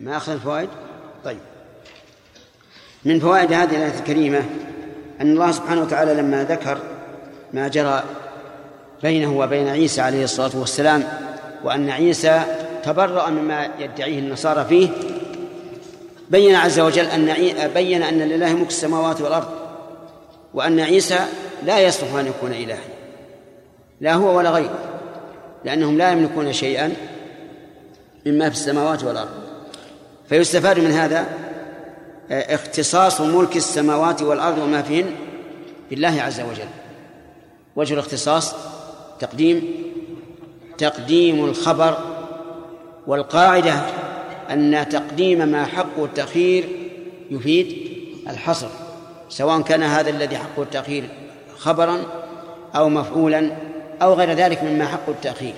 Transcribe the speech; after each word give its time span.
ما 0.00 0.16
أخذ 0.16 0.32
الفوائد؟ 0.32 0.68
طيب. 1.24 1.38
من 3.04 3.20
فوائد 3.20 3.52
هذه 3.52 3.76
الآية 3.76 3.98
الكريمة 3.98 4.44
أن 5.20 5.32
الله 5.32 5.52
سبحانه 5.52 5.82
وتعالى 5.82 6.14
لما 6.14 6.44
ذكر 6.44 6.78
ما 7.52 7.68
جرى 7.68 8.02
بينه 9.02 9.38
وبين 9.38 9.68
عيسى 9.68 10.00
عليه 10.00 10.24
الصلاة 10.24 10.50
والسلام 10.54 11.04
وأن 11.64 11.90
عيسى 11.90 12.42
تبرأ 12.84 13.30
مما 13.30 13.68
يدعيه 13.78 14.18
النصارى 14.18 14.64
فيه 14.64 14.88
بين 16.30 16.54
عز 16.54 16.80
وجل 16.80 17.04
أن 17.04 17.34
بين 17.74 18.02
أن 18.02 18.18
لله 18.18 18.54
ملك 18.54 18.68
السماوات 18.68 19.20
والأرض 19.20 19.48
وأن 20.54 20.80
عيسى 20.80 21.18
لا 21.62 21.78
يصلح 21.78 22.14
أن 22.14 22.26
يكون 22.26 22.52
إلها. 22.52 22.84
لا 24.00 24.14
هو 24.14 24.38
ولا 24.38 24.50
غيره 24.50 24.78
لأنهم 25.64 25.98
لا 25.98 26.12
يملكون 26.12 26.52
شيئا 26.52 26.92
مما 28.26 28.50
في 28.50 28.54
السماوات 28.54 29.04
والأرض. 29.04 29.49
فيستفاد 30.30 30.78
من 30.78 30.90
هذا؟ 30.90 31.26
آه، 32.30 32.54
اختصاص 32.54 33.20
ملك 33.20 33.56
السماوات 33.56 34.22
والأرض 34.22 34.58
وما 34.58 34.82
فيهن 34.82 35.10
بالله 35.90 36.22
عز 36.22 36.40
وجل. 36.40 36.68
وجه 37.76 37.94
الاختصاص 37.94 38.54
تقديم. 39.20 39.74
تقديم 40.78 41.44
الخبر. 41.44 41.98
والقاعدة 43.06 43.74
أن 44.50 44.86
تقديم 44.90 45.48
ما 45.48 45.64
حق 45.64 45.98
التأخير 45.98 46.68
يفيد 47.30 47.90
الحصر 48.28 48.68
سواء 49.28 49.60
كان 49.60 49.82
هذا 49.82 50.10
الذي 50.10 50.36
حق 50.38 50.60
التأخير 50.60 51.08
خبرا 51.58 51.98
أو 52.74 52.88
مفعولا 52.88 53.50
أو 54.02 54.14
غير 54.14 54.32
ذلك 54.32 54.62
مما 54.62 54.86
حق 54.86 55.08
التأخير. 55.08 55.54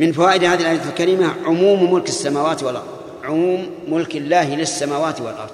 من 0.00 0.12
فوائد 0.12 0.44
هذه 0.44 0.60
الآية 0.60 0.88
الكريمة 0.88 1.34
عموم 1.44 1.92
ملك 1.92 2.08
السماوات 2.08 2.62
والأرض. 2.62 3.00
عموم 3.24 3.70
ملك 3.88 4.16
الله 4.16 4.54
للسماوات 4.54 5.20
والأرض. 5.20 5.50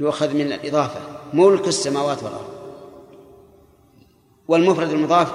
يؤخذ 0.00 0.34
من 0.34 0.52
الإضافة. 0.52 1.00
ملك 1.32 1.68
السماوات 1.68 2.22
والأرض. 2.22 2.48
والمفرد 4.48 4.90
المضاف 4.90 5.32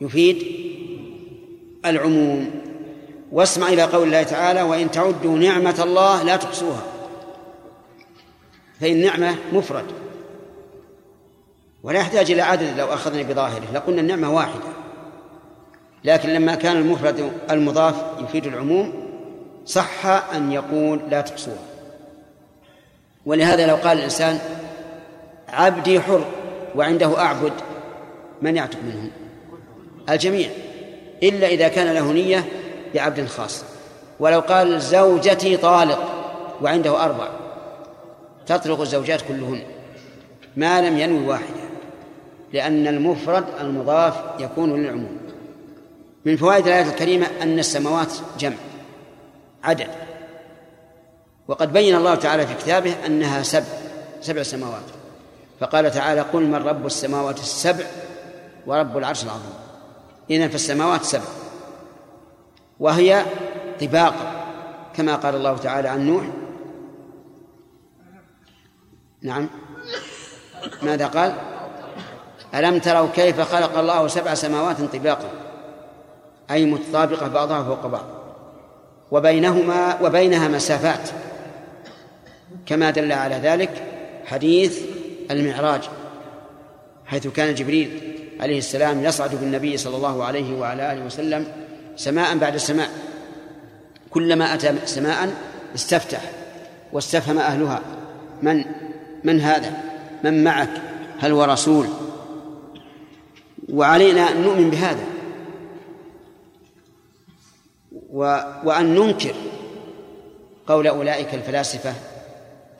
يفيد 0.00 0.42
العموم. 1.86 2.50
واسمع 3.32 3.68
إلى 3.68 3.82
قول 3.82 4.06
الله 4.06 4.22
تعالى 4.22 4.62
وإن 4.62 4.90
تعدوا 4.90 5.38
نعمة 5.38 5.82
الله 5.82 6.22
لا 6.22 6.36
تحصوها. 6.36 6.82
فإن 8.80 9.02
نعمة 9.02 9.36
مفرد. 9.52 9.86
ولا 11.82 11.98
يحتاج 11.98 12.30
إلى 12.30 12.42
عدد 12.42 12.78
لو 12.78 12.86
أخذنا 12.86 13.22
بظاهره. 13.22 13.72
لقلنا 13.74 14.00
النعمة 14.00 14.34
واحدة. 14.34 14.83
لكن 16.04 16.28
لما 16.28 16.54
كان 16.54 16.76
المفرد 16.76 17.32
المضاف 17.50 17.94
يفيد 18.20 18.46
العموم 18.46 18.92
صح 19.66 20.06
أن 20.06 20.52
يقول 20.52 21.00
لا 21.10 21.20
تحصوها 21.20 21.56
ولهذا 23.26 23.66
لو 23.66 23.76
قال 23.76 23.98
الإنسان 23.98 24.38
عبدي 25.48 26.00
حر 26.00 26.24
وعنده 26.74 27.18
أعبد 27.18 27.52
من 28.42 28.56
يعتق 28.56 28.78
منهم؟ 28.86 29.10
الجميع 30.10 30.48
إلا 31.22 31.46
إذا 31.46 31.68
كان 31.68 31.94
له 31.94 32.12
نية 32.12 32.44
بعبد 32.94 33.26
خاص. 33.26 33.64
ولو 34.20 34.40
قال 34.40 34.80
زوجتي 34.80 35.56
طالق 35.56 35.98
وعنده 36.62 37.04
أربع 37.04 37.28
تطلق 38.46 38.80
الزوجات 38.80 39.22
كلهن 39.28 39.62
ما 40.56 40.88
لم 40.88 40.98
ينوي 40.98 41.26
واحدة 41.26 41.64
لأن 42.52 42.86
المفرد 42.86 43.44
المضاف 43.60 44.14
يكون 44.40 44.82
للعموم. 44.82 45.23
من 46.24 46.36
فوائد 46.36 46.66
الآية 46.66 46.82
الكريمة 46.82 47.26
أن 47.42 47.58
السماوات 47.58 48.12
جمع 48.38 48.56
عدد. 49.64 49.88
وقد 51.48 51.72
بين 51.72 51.94
الله 51.94 52.14
تعالى 52.14 52.46
في 52.46 52.54
كتابه 52.54 53.06
أنها 53.06 53.42
سبع 53.42 53.66
سبع 54.20 54.42
سماوات. 54.42 54.82
فقال 55.60 55.90
تعالى 55.90 56.20
قل 56.20 56.42
من 56.42 56.54
رب 56.54 56.86
السماوات 56.86 57.38
السبع 57.38 57.84
ورب 58.66 58.98
العرش 58.98 59.24
العظيم. 59.24 59.54
إذن 60.30 60.48
فالسماوات 60.48 61.04
سبع. 61.04 61.24
وهي 62.80 63.24
طباق 63.80 64.14
كما 64.96 65.16
قال 65.16 65.34
الله 65.34 65.56
تعالى 65.56 65.88
عن 65.88 66.06
نوح. 66.06 66.24
نعم. 69.22 69.48
ماذا 70.82 71.06
قال؟ 71.06 71.34
ألم 72.54 72.78
تروا 72.78 73.08
كيف 73.14 73.40
خلق 73.40 73.78
الله 73.78 74.08
سبع 74.08 74.34
سماوات 74.34 74.80
طباقا؟ 74.80 75.43
أي 76.50 76.66
متطابقة 76.66 77.28
بعضها 77.28 77.62
فوق 77.62 77.86
بعض. 77.86 78.04
وبينهما 79.10 80.00
وبينها 80.02 80.48
مسافات. 80.48 81.08
كما 82.66 82.90
دل 82.90 83.12
على 83.12 83.34
ذلك 83.34 83.70
حديث 84.26 84.80
المعراج 85.30 85.80
حيث 87.06 87.26
كان 87.26 87.54
جبريل 87.54 88.00
عليه 88.40 88.58
السلام 88.58 89.04
يصعد 89.04 89.34
بالنبي 89.34 89.76
صلى 89.76 89.96
الله 89.96 90.24
عليه 90.24 90.58
وعلى 90.58 90.92
آله 90.92 91.06
وسلم 91.06 91.46
سماء 91.96 92.38
بعد 92.38 92.56
سماء. 92.56 92.90
كلما 94.10 94.54
أتى 94.54 94.74
سماء 94.84 95.34
استفتح 95.74 96.20
واستفهم 96.92 97.38
أهلها. 97.38 97.80
من 98.42 98.64
من 99.24 99.40
هذا؟ 99.40 99.72
من 100.24 100.44
معك؟ 100.44 100.70
هل 101.18 101.32
هو 101.32 101.44
رسول؟ 101.44 101.86
وعلينا 103.72 104.30
أن 104.30 104.42
نؤمن 104.42 104.70
بهذا. 104.70 105.04
و 108.14 108.18
وأن 108.64 108.94
ننكر 108.94 109.34
قول 110.66 110.86
أولئك 110.86 111.34
الفلاسفة 111.34 111.94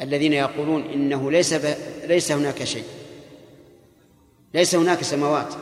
الذين 0.00 0.32
يقولون 0.32 0.82
إنه 0.82 1.30
ليس 1.30 1.54
ب... 1.54 1.74
ليس 2.04 2.32
هناك 2.32 2.64
شيء. 2.64 2.84
ليس 4.54 4.74
هناك 4.74 5.02
سماوات 5.02 5.54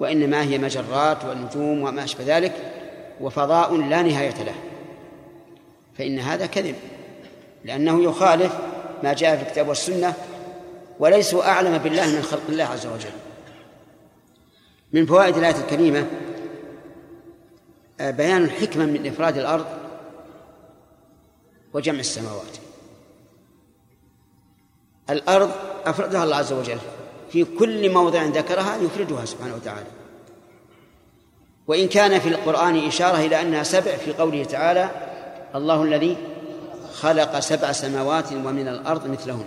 وإنما 0.00 0.42
هي 0.42 0.58
مجرات 0.58 1.24
ونجوم 1.24 1.82
وما 1.82 2.04
أشبه 2.04 2.24
ذلك 2.36 2.52
وفضاء 3.20 3.76
لا 3.76 4.02
نهاية 4.02 4.42
له. 4.42 4.54
فإن 5.98 6.18
هذا 6.18 6.46
كذب 6.46 6.74
لأنه 7.64 8.04
يخالف 8.04 8.52
ما 9.02 9.12
جاء 9.12 9.36
في 9.36 9.42
الكتاب 9.42 9.68
والسنة 9.68 10.14
وليسوا 10.98 11.48
أعلم 11.48 11.78
بالله 11.78 12.06
من 12.06 12.22
خلق 12.22 12.42
الله 12.48 12.64
عز 12.64 12.86
وجل. 12.86 13.16
من 14.92 15.06
فوائد 15.06 15.36
الآية 15.36 15.56
الكريمة 15.56 16.06
بيان 18.00 18.44
الحكمة 18.44 18.86
من 18.86 19.06
إفراد 19.06 19.38
الأرض 19.38 19.66
وجمع 21.74 21.98
السماوات. 21.98 22.56
الأرض 25.10 25.50
أفردها 25.84 26.24
الله 26.24 26.36
عز 26.36 26.52
وجل. 26.52 26.78
في 27.32 27.44
كل 27.44 27.92
موضع 27.92 28.24
ذكرها 28.24 28.76
يفردها 28.76 29.24
سبحانه 29.24 29.54
وتعالى. 29.54 29.86
وإن 31.66 31.88
كان 31.88 32.18
في 32.18 32.28
القرآن 32.28 32.76
إشارة 32.76 33.16
إلى 33.16 33.40
أنها 33.40 33.62
سبع 33.62 33.96
في 33.96 34.12
قوله 34.12 34.44
تعالى 34.44 34.90
الله 35.54 35.82
الذي 35.82 36.16
خلق 36.92 37.40
سبع 37.40 37.72
سماوات 37.72 38.32
ومن 38.32 38.68
الأرض 38.68 39.06
مثلهن 39.06 39.46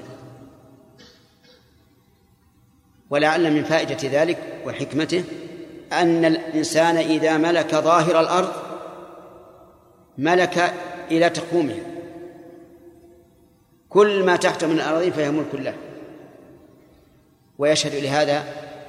ولعل 3.09 3.53
من 3.53 3.63
فائدة 3.63 4.21
ذلك 4.21 4.61
وحكمته 4.65 5.23
أن 5.93 6.25
الإنسان 6.25 6.97
إذا 6.97 7.37
ملك 7.37 7.75
ظاهر 7.75 8.19
الأرض 8.19 8.51
ملك 10.17 10.73
إلى 11.11 11.29
تقومها 11.29 11.75
كل 13.89 14.23
ما 14.23 14.35
تحت 14.35 14.63
من 14.63 14.71
الأراضين 14.71 15.11
فهي 15.11 15.31
ملك 15.31 15.55
له. 15.55 15.73
ويشهد 17.57 17.95
لهذا 17.95 18.43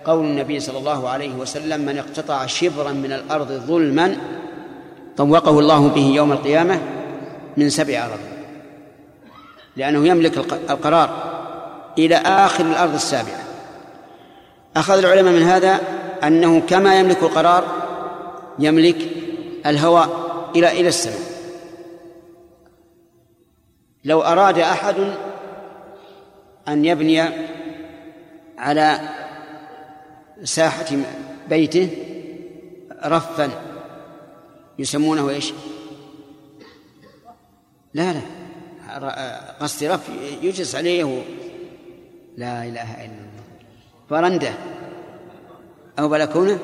قول 0.05 0.25
النبي 0.25 0.61
صلى 0.61 0.79
الله 0.79 1.09
عليه 1.09 1.35
وسلم 1.35 1.81
من 1.81 1.99
اقتطع 1.99 2.47
شبرا 2.47 2.93
من 2.93 3.13
الأرض 3.13 3.53
ظلما 3.53 4.17
طوقه 5.17 5.59
الله 5.59 5.89
به 5.89 6.07
يوم 6.07 6.33
القيامة 6.33 6.81
من 7.57 7.71
سبع 7.71 8.05
أرض 8.05 8.21
لأنه 9.77 10.07
يملك 10.07 10.39
القرار 10.71 11.31
إلى 11.99 12.17
آخر 12.17 12.65
الأرض 12.65 12.95
السابعة. 12.95 13.41
أخذ 14.77 14.99
العلماء 14.99 15.33
من 15.33 15.43
هذا 15.43 15.81
أنه 16.25 16.61
كما 16.61 17.01
يملك 17.01 17.23
القرار 17.23 17.65
يملك 18.59 18.97
الهواء 19.67 20.31
إلى 20.57 20.81
إلى 20.81 20.89
السماء. 20.89 21.31
لو 24.05 24.21
أراد 24.21 24.59
أحد 24.59 25.15
أن 26.69 26.85
يبني 26.85 27.23
على 28.59 29.01
ساحة 30.45 30.87
بيته 31.49 31.89
رفا 33.05 33.51
يسمونه 34.79 35.29
إيش؟ 35.29 35.53
لا 37.95 38.13
لا. 38.13 38.21
قصدي 39.61 39.89
رف 39.89 40.09
يجلس 40.43 40.75
عليه 40.75 41.23
لا 42.37 42.65
إله 42.65 42.95
إلا 42.95 43.05
الله. 43.05 44.80
أو 45.99 46.09
بلكونه 46.09 46.59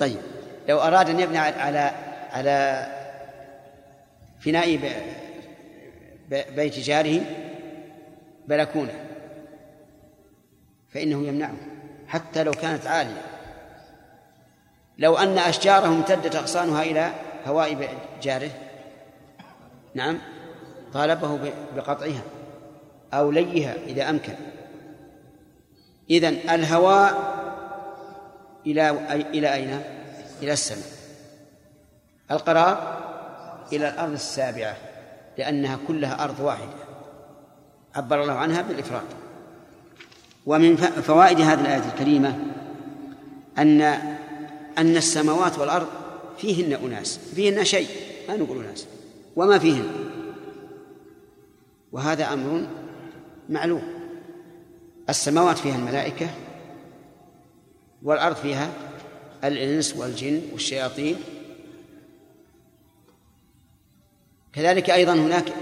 طيب. 0.00 0.20
لو 0.68 0.78
أراد 0.78 1.10
أن 1.10 1.20
يبني 1.20 1.38
على 1.38 1.92
على 2.32 2.86
فناء 4.40 4.78
بيت 6.56 6.78
جاره 6.78 7.20
بلكونة 8.48 8.94
فإنه 10.94 11.26
يمنعه. 11.26 11.54
حتى 12.08 12.42
لو 12.42 12.52
كانت 12.52 12.86
عالية. 12.86 13.22
لو 14.98 15.16
أن 15.16 15.38
أشجارهم 15.38 15.96
امتدت 15.96 16.36
أغصانها 16.36 16.82
إلى 16.82 17.10
هواء 17.46 17.98
جاره. 18.22 18.50
نعم. 19.94 20.18
طالبه 20.92 21.52
بقطعها 21.76 22.22
أو 23.14 23.30
ليها 23.30 23.74
إذا 23.86 24.10
أمكن. 24.10 24.34
إذن 26.10 26.34
الهواء 26.50 27.39
إلى 28.66 28.90
إلى 29.34 29.54
أين؟ 29.54 29.82
إلى 30.42 30.52
السماء. 30.52 30.86
القرار 32.30 33.00
إلى 33.72 33.88
الأرض 33.88 34.12
السابعة 34.12 34.76
لأنها 35.38 35.78
كلها 35.88 36.24
أرض 36.24 36.40
واحدة. 36.40 36.74
عبر 37.94 38.22
الله 38.22 38.32
عنها 38.32 38.62
بالإفراد 38.62 39.06
ومن 40.46 40.76
فوائد 40.76 41.40
هذه 41.40 41.60
الآية 41.60 41.82
الكريمة 41.94 42.38
أن 43.58 43.80
أن 44.78 44.96
السماوات 44.96 45.58
والأرض 45.58 45.86
فيهن 46.38 46.72
أناس 46.72 47.18
فيهن 47.18 47.64
شيء 47.64 47.88
ما 48.28 48.36
نقول 48.36 48.64
أناس 48.64 48.86
وما 49.36 49.58
فيهن. 49.58 49.88
وهذا 51.92 52.32
أمر 52.32 52.66
معلوم. 53.48 53.82
السماوات 55.08 55.58
فيها 55.58 55.76
الملائكة 55.76 56.26
والأرض 58.02 58.36
فيها 58.36 58.70
الإنس 59.44 59.96
والجن 59.96 60.42
والشياطين. 60.52 61.16
كذلك 64.52 64.90
أيضا 64.90 65.12
هناك 65.12 65.52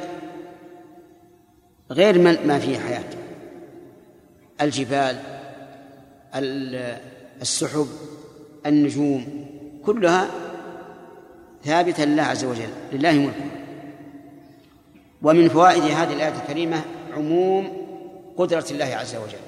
غير 1.91 2.19
ما 2.19 2.59
فيه 2.59 2.79
حياة. 2.79 3.05
الجبال 4.61 5.23
السحب 7.43 7.89
النجوم 8.67 9.47
كلها 9.85 10.31
ثابتة 11.65 12.05
لله 12.05 12.23
عز 12.23 12.45
وجل 12.45 12.69
لله 12.93 13.13
ملكه. 13.13 13.45
ومن 15.23 15.49
فوائد 15.49 15.83
هذه 15.83 16.13
الآية 16.13 16.35
الكريمة 16.43 16.85
عموم 17.13 17.89
قدرة 18.37 18.67
الله 18.71 18.85
عز 18.85 19.17
وجل 19.17 19.39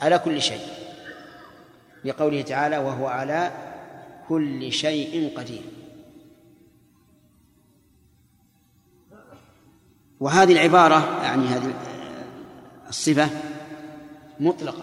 على 0.00 0.18
كل 0.18 0.42
شيء. 0.42 0.60
لقوله 2.04 2.42
تعالى 2.42 2.78
وهو 2.78 3.06
على 3.06 3.52
كل 4.28 4.72
شيء 4.72 5.32
قدير. 5.36 5.62
وهذه 10.20 10.52
العبارة 10.52 11.22
يعني 11.22 11.46
هذه 11.46 11.74
الصفة 12.88 13.28
مطلقة. 14.40 14.82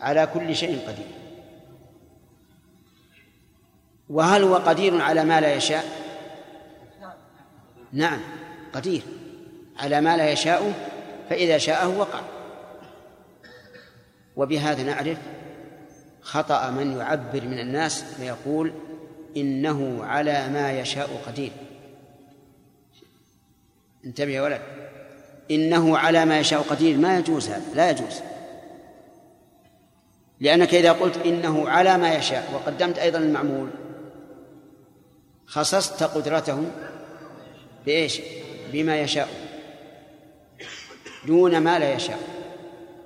على 0.00 0.28
كل 0.34 0.56
شيء 0.56 0.88
قدير. 0.88 1.06
وهل 4.08 4.42
هو 4.42 4.56
قدير 4.56 5.00
على 5.00 5.24
ما 5.24 5.40
لا 5.40 5.54
يشاء؟ 5.54 5.84
نعم 7.92 8.20
قدير. 8.72 9.02
على 9.76 10.00
ما 10.00 10.16
لا 10.16 10.32
يشاء 10.32 10.90
فإذا 11.30 11.58
شاءه 11.58 11.88
وقع. 11.98 12.20
وبهذا 14.36 14.82
نعرف 14.82 15.18
خطأ 16.28 16.70
من 16.70 16.96
يعبر 16.98 17.44
من 17.44 17.58
الناس 17.58 18.02
فيقول 18.02 18.72
إنه 19.36 20.04
على 20.04 20.48
ما 20.48 20.80
يشاء 20.80 21.22
قدير. 21.26 21.50
انتبه 24.04 24.32
يا 24.32 24.42
ولد. 24.42 24.60
إنه 25.50 25.98
على 25.98 26.24
ما 26.24 26.38
يشاء 26.38 26.62
قدير. 26.62 26.96
ما 26.96 27.18
يجوز 27.18 27.48
هذا. 27.48 27.74
لا 27.74 27.90
يجوز. 27.90 28.20
لأنك 30.40 30.74
إذا 30.74 30.92
قلت 30.92 31.16
إنه 31.16 31.68
على 31.68 31.98
ما 31.98 32.14
يشاء 32.14 32.50
وقدمت 32.54 32.98
أيضا 32.98 33.18
المعمول 33.18 33.68
خصصت 35.46 36.02
قدرته 36.02 36.64
بإيش؟ 37.86 38.20
بما 38.72 39.00
يشاء. 39.00 39.28
دون 41.26 41.58
ما 41.60 41.78
لا 41.78 41.92
يشاء. 41.92 42.18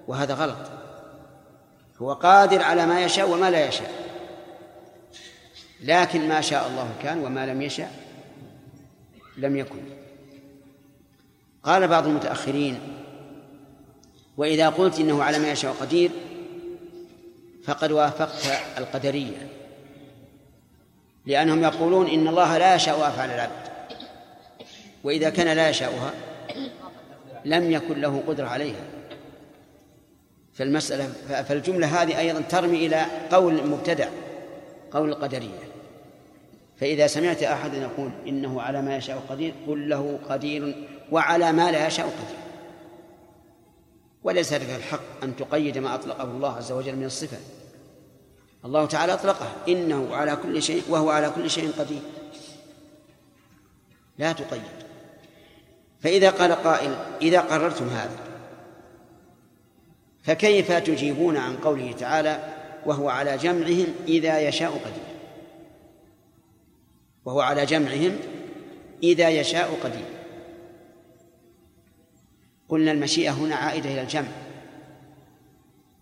وهذا 0.08 0.34
غلط. 0.34 0.71
هو 2.02 2.12
قادر 2.12 2.62
على 2.62 2.86
ما 2.86 3.04
يشاء 3.04 3.30
وما 3.30 3.50
لا 3.50 3.66
يشاء. 3.68 3.90
لكن 5.82 6.28
ما 6.28 6.40
شاء 6.40 6.68
الله 6.68 6.90
كان 7.02 7.18
وما 7.24 7.46
لم 7.46 7.62
يشاء 7.62 7.92
لم 9.36 9.56
يكن. 9.56 9.82
قال 11.62 11.88
بعض 11.88 12.06
المتأخرين 12.06 12.80
وإذا 14.36 14.68
قلت 14.68 14.98
إنه 14.98 15.22
على 15.22 15.38
ما 15.38 15.52
يشاء 15.52 15.72
قدير 15.72 16.10
فقد 17.64 17.92
وافقت 17.92 18.46
القدرية 18.78 19.48
لأنهم 21.26 21.62
يقولون 21.62 22.08
إن 22.08 22.28
الله 22.28 22.58
لا 22.58 22.74
يشاء 22.74 23.08
أفعال 23.08 23.30
العبد. 23.30 23.72
وإذا 25.04 25.30
كان 25.30 25.56
لا 25.56 25.68
يشاؤها 25.68 26.12
لم 27.44 27.70
يكن 27.70 28.00
له 28.00 28.22
قدرة 28.26 28.46
عليها. 28.46 28.84
فالمسألة 30.54 31.12
فالجملة 31.42 32.02
هذه 32.02 32.18
أيضا 32.18 32.40
ترمي 32.40 32.86
إلى 32.86 33.06
قول 33.30 33.66
مبتدع 33.66 34.08
قول 34.92 35.08
القدرية 35.08 35.72
فإذا 36.76 37.06
سمعت 37.06 37.42
أحدا 37.42 37.78
يقول 37.78 38.10
إنه 38.28 38.62
على 38.62 38.82
ما 38.82 38.96
يشاء 38.96 39.22
قدير 39.28 39.54
قل 39.66 39.88
له 39.88 40.18
قدير 40.28 40.88
وعلى 41.10 41.52
ما 41.52 41.70
لا 41.70 41.86
يشاء 41.86 42.06
قدير. 42.06 42.38
وليس 44.22 44.52
لك 44.52 44.70
الحق 44.76 45.22
أن 45.22 45.36
تقيد 45.36 45.78
ما 45.78 45.94
أطلقه 45.94 46.24
الله 46.24 46.56
عز 46.56 46.72
وجل 46.72 46.96
من 46.96 47.04
الصفة. 47.04 47.36
الله 48.64 48.86
تعالى 48.86 49.12
أطلقه 49.12 49.48
إنه 49.68 50.16
على 50.16 50.36
كل 50.36 50.62
شيء 50.62 50.82
وهو 50.88 51.10
على 51.10 51.30
كل 51.30 51.50
شيء 51.50 51.72
قدير. 51.78 52.02
لا 54.18 54.32
تقيد. 54.32 54.62
فإذا 56.00 56.30
قال 56.30 56.52
قائل 56.52 56.96
إذا 57.22 57.40
قررتم 57.40 57.88
هذا 57.88 58.31
فكيف 60.22 60.72
تجيبون 60.72 61.36
عن 61.36 61.56
قوله 61.56 61.92
تعالى 61.92 62.52
وهو 62.86 63.08
على 63.08 63.36
جمعهم 63.36 63.86
إذا 64.08 64.40
يشاء 64.40 64.70
قدير؟ 64.70 65.12
وهو 67.24 67.40
على 67.40 67.66
جمعهم 67.66 68.18
إذا 69.02 69.28
يشاء 69.28 69.78
قدير. 69.84 70.04
قلنا 72.68 72.92
المشيئة 72.92 73.30
هنا 73.30 73.56
عائدة 73.56 73.92
إلى 73.92 74.00
الجمع. 74.00 74.28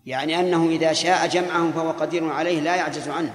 يعني 0.05 0.39
أنه 0.39 0.69
إذا 0.69 0.93
شاء 0.93 1.27
جمعهم 1.27 1.71
فهو 1.71 1.91
قدير 1.91 2.29
عليه 2.29 2.61
لا 2.61 2.75
يعجز 2.75 3.09
عنه. 3.09 3.33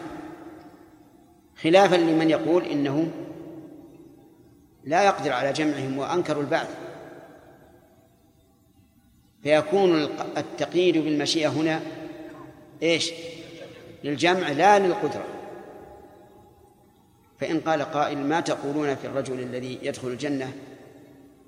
خلافا 1.62 1.96
لمن 1.96 2.30
يقول 2.30 2.64
إنه 2.64 3.10
لا 4.84 5.04
يقدر 5.04 5.32
على 5.32 5.52
جمعهم 5.52 5.98
وأنكروا 5.98 6.42
البعث. 6.42 6.85
فيكون 9.46 10.02
التقييد 10.36 10.98
بالمشيئة 10.98 11.48
هنا 11.48 11.80
إيش؟ 12.82 13.12
للجمع 14.04 14.48
لا 14.48 14.78
للقدرة. 14.78 15.24
فإن 17.40 17.60
قال 17.60 17.82
قائل 17.82 18.18
ما 18.18 18.40
تقولون 18.40 18.94
في 18.94 19.06
الرجل 19.06 19.40
الذي 19.40 19.78
يدخل 19.82 20.08
الجنة 20.08 20.52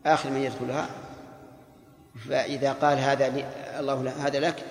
آخر 0.07 0.31
من 0.31 0.43
يدخلها؟ 0.43 0.88
فإذا 2.28 2.73
قال 2.73 2.99
هذا 2.99 3.45
الله 3.78 4.26
هذا 4.26 4.40
لك. 4.40 4.62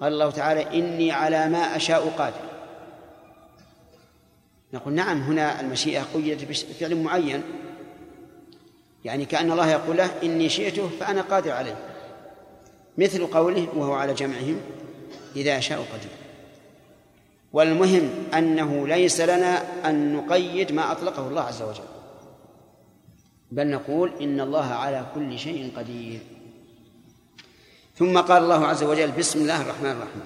قال 0.00 0.12
الله 0.12 0.30
تعالى 0.30 0.78
إني 0.78 1.12
على 1.12 1.48
ما 1.48 1.76
أشاء 1.76 2.08
قادر. 2.08 2.48
نقول 4.72 4.94
نعم 4.94 5.22
هنا 5.22 5.60
المشيئة 5.60 6.02
قيدت 6.14 6.44
بفعل 6.44 7.02
معين. 7.02 7.42
يعني 9.04 9.24
كأن 9.24 9.52
الله 9.52 9.70
يقول 9.70 9.96
له 9.96 10.10
إني 10.22 10.48
شئته 10.48 10.90
فأنا 11.00 11.22
قادر 11.22 11.52
عليه. 11.52 11.97
مثل 12.98 13.26
قوله 13.26 13.68
وهو 13.74 13.92
على 13.92 14.14
جمعهم 14.14 14.60
إذا 15.36 15.56
يشاء 15.56 15.78
قدير 15.78 16.10
والمهم 17.52 18.10
أنه 18.34 18.88
ليس 18.88 19.20
لنا 19.20 19.62
أن 19.90 20.14
نقيد 20.14 20.72
ما 20.72 20.92
أطلقه 20.92 21.28
الله 21.28 21.42
عز 21.42 21.62
وجل. 21.62 21.88
بل 23.52 23.66
نقول 23.66 24.12
إن 24.20 24.40
الله 24.40 24.64
على 24.64 25.06
كل 25.14 25.38
شيء 25.38 25.72
قدير. 25.76 26.20
ثم 27.98 28.18
قال 28.18 28.42
الله 28.42 28.66
عز 28.66 28.82
وجل 28.82 29.10
بسم 29.10 29.40
الله 29.40 29.62
الرحمن 29.62 29.90
الرحيم. 29.90 30.22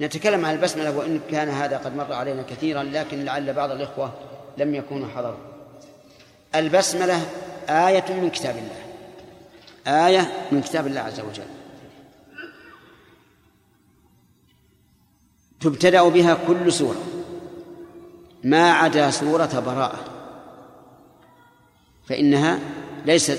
نتكلم 0.00 0.44
عن 0.44 0.54
البسملة 0.54 0.96
وإن 0.96 1.20
كان 1.30 1.48
هذا 1.48 1.76
قد 1.78 1.96
مر 1.96 2.12
علينا 2.12 2.42
كثيرا 2.42 2.82
لكن 2.82 3.24
لعل 3.24 3.52
بعض 3.52 3.70
الإخوة 3.70 4.14
لم 4.58 4.74
يكونوا 4.74 5.08
حضروا. 5.08 5.38
البسملة 6.54 7.26
آية 7.68 8.04
من 8.08 8.30
كتاب 8.30 8.56
الله. 8.56 8.82
آية 10.06 10.32
من 10.52 10.60
كتاب 10.62 10.86
الله 10.86 11.00
عز 11.00 11.20
وجل. 11.20 11.55
تبتدأ 15.60 16.08
بها 16.08 16.38
كل 16.46 16.72
سورة. 16.72 17.02
ما 18.44 18.72
عدا 18.72 19.10
سورة 19.10 19.62
براءة. 19.66 19.98
فإنها 22.08 22.58
ليست 23.06 23.38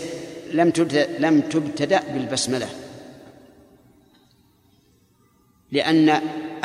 لم 0.54 0.70
تبدأ 0.72 1.20
لم 1.20 1.42
تبتدأ 1.42 2.04
بالبسملة. 2.14 2.70
لأن 5.72 6.10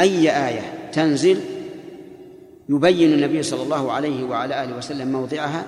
أي 0.00 0.48
آية 0.48 0.90
تنزل 0.92 1.40
يبين 2.68 3.12
النبي 3.12 3.42
صلى 3.42 3.62
الله 3.62 3.92
عليه 3.92 4.24
وعلى 4.24 4.64
آله 4.64 4.76
وسلم 4.76 5.12
موضعها 5.12 5.66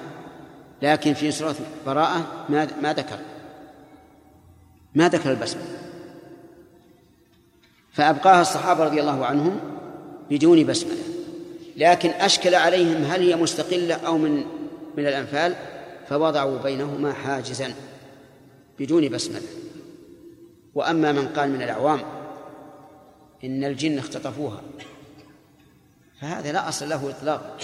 لكن 0.83 1.15
في 1.15 1.31
سورة 1.31 1.57
براءة 1.87 2.45
ما 2.49 2.69
ما 2.83 2.93
ذكر. 2.93 3.19
ما 4.95 5.09
ذكر 5.09 5.31
البسملة. 5.31 5.79
فأبقاها 7.93 8.41
الصحابة 8.41 8.85
رضي 8.85 9.01
الله 9.01 9.27
عنهم 9.27 9.74
بدون 10.31 10.67
بسملة. 10.67 11.03
لكن 11.77 12.11
أشكل 12.11 12.55
عليهم 12.55 13.05
هل 13.05 13.21
هي 13.21 13.37
مستقلة 13.37 13.95
أو 13.95 14.19
من 14.19 14.45
من 14.97 15.07
الأنفال 15.07 15.55
فوضعوا 16.09 16.59
بينهما 16.59 17.13
حاجزا 17.13 17.75
بدون 18.79 19.09
بسملة. 19.09 19.47
وأما 20.75 21.13
من 21.13 21.29
قال 21.29 21.51
من 21.51 21.63
الأعوام 21.63 22.01
إن 23.45 23.65
الجن 23.65 23.99
اختطفوها 23.99 24.61
فهذا 26.21 26.53
لا 26.53 26.69
أصل 26.69 26.89
له 26.89 27.11
إطلاقا 27.11 27.57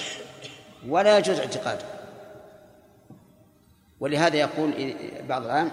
ولا 0.88 1.18
يجوز 1.18 1.38
اعتقاده. 1.38 1.84
ولهذا 4.00 4.36
يقول 4.36 4.94
بعض 5.28 5.44
العام 5.44 5.70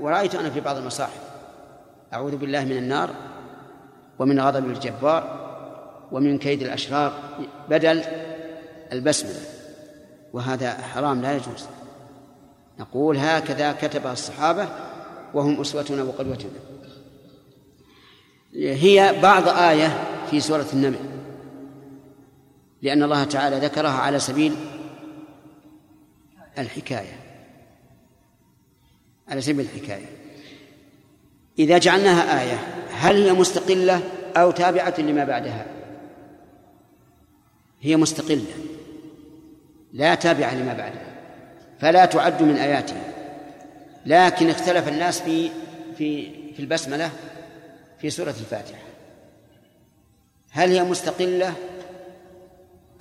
ورأيت 0.00 0.34
أنا 0.34 0.50
في 0.50 0.60
بعض 0.60 0.76
المصاحف 0.76 1.20
أعوذ 2.12 2.36
بالله 2.36 2.64
من 2.64 2.76
النار 2.76 3.10
ومن 4.18 4.40
غضب 4.40 4.66
الجبار 4.66 5.43
ومن 6.12 6.38
كيد 6.38 6.62
الأشرار 6.62 7.38
بدل 7.70 8.04
البسملة 8.92 9.40
وهذا 10.32 10.72
حرام 10.72 11.22
لا 11.22 11.32
يجوز. 11.32 11.66
نقول 12.78 13.16
هكذا 13.16 13.72
كتبها 13.72 14.12
الصحابة 14.12 14.68
وهم 15.34 15.60
أسوتنا 15.60 16.02
وقدوتنا 16.02 16.50
هي 18.54 19.20
بعض 19.22 19.48
آية 19.48 20.04
في 20.30 20.40
سورة 20.40 20.66
النمل 20.72 20.98
لأن 22.82 23.02
الله 23.02 23.24
تعالى 23.24 23.58
ذكرها 23.58 23.98
على 23.98 24.18
سبيل 24.18 24.56
الحكاية 26.58 27.20
على 29.28 29.40
سبيل 29.40 29.66
الحكاية. 29.74 30.06
إذا 31.58 31.78
جعلناها 31.78 32.42
آية 32.42 32.58
هل 32.90 33.22
هي 33.22 33.32
مستقلة 33.32 34.00
أو 34.36 34.50
تابعة 34.50 34.94
لما 34.98 35.24
بعدها؟ 35.24 35.66
هي 37.84 37.96
مستقلة 37.96 38.54
لا 39.92 40.14
تابعة 40.14 40.54
لما 40.54 40.74
بعدها 40.74 41.14
فلا 41.80 42.04
تعد 42.04 42.42
من 42.42 42.56
آياتها. 42.56 43.02
لكن 44.06 44.50
اختلف 44.50 44.88
الناس 44.88 45.20
في 45.20 45.50
في 45.98 46.30
في 46.52 46.60
البسملة 46.60 47.10
في 47.98 48.10
سورة 48.10 48.30
الفاتحة. 48.30 48.82
هل 50.50 50.70
هي 50.70 50.84
مستقلة 50.84 51.54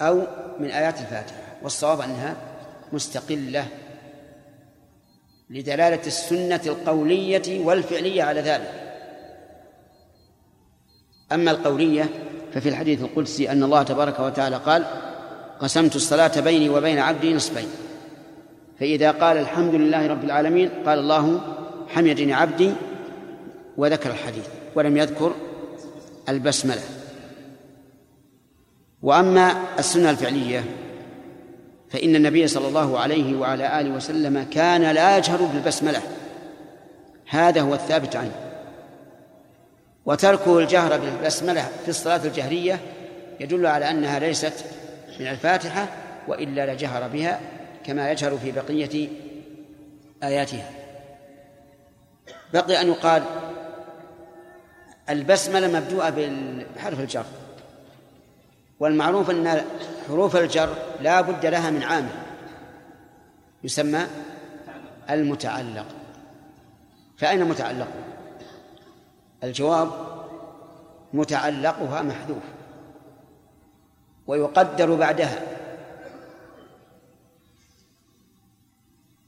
أو 0.02 0.28
من 0.60 0.72
آيات 0.72 1.00
الفاتحة؟ 1.00 1.38
والصواب 1.62 2.02
أنها 2.02 2.38
مستقلة 2.94 3.68
لدلالة 5.50 6.08
السنة 6.08 6.62
القولية 6.66 7.66
والفعلية 7.66 8.24
على 8.24 8.42
ذلك. 8.42 8.72
أما 11.32 11.52
القولية 11.52 12.10
ففي 12.54 12.70
الحديث 12.70 13.02
القدسي 13.02 13.52
أن 13.52 13.64
الله 13.64 13.84
تبارك 13.84 14.20
وتعالى 14.20 14.56
قال 14.56 14.86
قسمت 15.60 15.96
الصلاة 15.96 16.40
بيني 16.40 16.70
وبين 16.70 17.00
عبدي 17.00 17.34
نصفين. 17.34 17.68
فإذا 18.80 19.12
قال 19.12 19.38
الحمد 19.38 19.76
لله 19.76 20.08
رب 20.08 20.24
العالمين 20.24 20.70
قال 20.86 21.00
الله 21.00 21.42
حمدني 21.88 22.34
عبدي 22.34 22.72
وذكر 23.78 24.10
الحديث 24.10 24.48
ولم 24.76 24.98
يذكر 24.98 25.34
البسملة. 26.30 26.82
وأما 29.02 29.56
السنة 29.80 30.10
الفعلية 30.10 30.64
فإن 31.90 32.16
النبي 32.16 32.48
صلى 32.48 32.68
الله 32.68 33.00
عليه 33.00 33.38
وعلى 33.38 33.82
آله 33.82 33.96
وسلم 33.96 34.44
كان 34.44 34.82
لا 34.82 35.18
يجهر 35.18 35.44
بالبسملة. 35.44 36.02
هذا 37.30 37.62
هو 37.62 37.74
الثابت 37.74 38.16
عنه. 38.16 38.43
وتركه 40.06 40.60
الجهر 40.60 40.98
بالبسملة 40.98 41.70
في 41.84 41.90
الصلاة 41.90 42.26
الجهرية 42.26 42.80
يدل 43.40 43.66
على 43.66 43.90
أنها 43.90 44.20
ليست 44.20 44.66
من 45.20 45.28
الفاتحة 45.28 45.88
وإلا 46.28 46.74
لجهر 46.74 47.08
بها 47.08 47.40
كما 47.86 48.12
يجهر 48.12 48.38
في 48.38 48.52
بقية 48.52 49.10
آياتها. 50.24 50.70
بقي 52.54 52.82
أن 52.82 52.88
يقال 52.88 53.24
البسملة 55.10 55.80
مبدوءة 55.80 56.32
بحرف 56.76 57.00
الجر 57.00 57.26
والمعروف 58.80 59.30
أن 59.30 59.62
حروف 60.08 60.36
الجر 60.36 60.76
لا 61.02 61.22
بد 61.22 61.46
لها 61.46 61.70
من 61.70 61.84
عامل 61.84 62.10
يسمى 63.64 64.08
المتعلق. 65.10 65.86
فأين 67.18 67.46
متعلقها 67.46 68.13
الجواب 69.44 69.90
متعلقها 71.14 72.02
محذوف 72.02 72.44
ويقدر 74.28 74.96
بعدها 74.96 75.40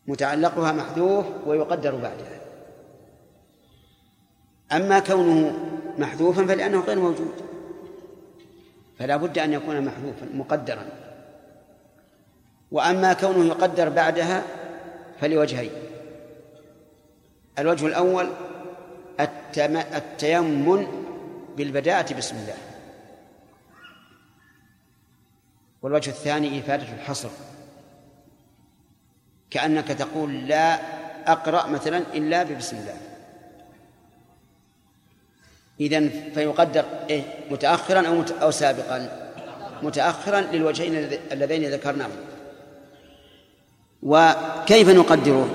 متعلقها 0.07 0.71
محذوف 0.71 1.25
ويقدر 1.45 1.95
بعدها 1.95 2.39
أما 4.71 4.99
كونه 4.99 5.59
محذوفا 5.97 6.45
فلأنه 6.45 6.79
غير 6.79 6.99
موجود 6.99 7.33
فلا 8.99 9.17
بد 9.17 9.37
أن 9.37 9.53
يكون 9.53 9.81
محذوفا 9.81 10.25
مقدرا. 10.33 10.85
وأما 12.71 13.13
كونه 13.13 13.45
يقدر 13.45 13.89
بعدها 13.89 14.43
فلوجهين. 15.21 15.71
الوجه 17.59 17.87
الأول 17.87 18.29
التيمن 19.19 20.87
بالبداءة 21.57 22.13
بسم 22.13 22.35
الله. 22.35 22.57
والوجه 25.81 26.09
الثاني 26.09 26.59
إفادة 26.59 26.93
الحصر. 26.93 27.29
كأنك 29.49 29.87
تقول 29.87 30.47
لا 30.47 30.79
أقرأ 31.31 31.67
مثلا 31.67 31.97
إلا 31.97 32.43
ببسم 32.43 32.77
الله. 32.77 32.97
إذن 35.79 36.09
فيقدر 36.33 36.85
إيه 37.09 37.23
متأخرا 37.51 38.07
أو 38.07 38.23
أو 38.41 38.51
سابقا. 38.51 39.31
متأخرا 39.83 40.41
للوجهين 40.41 40.95
اللذين 41.31 41.71
ذكرناهم. 41.71 42.11
وكيف 44.03 44.89
نقدره؟ 44.89 45.49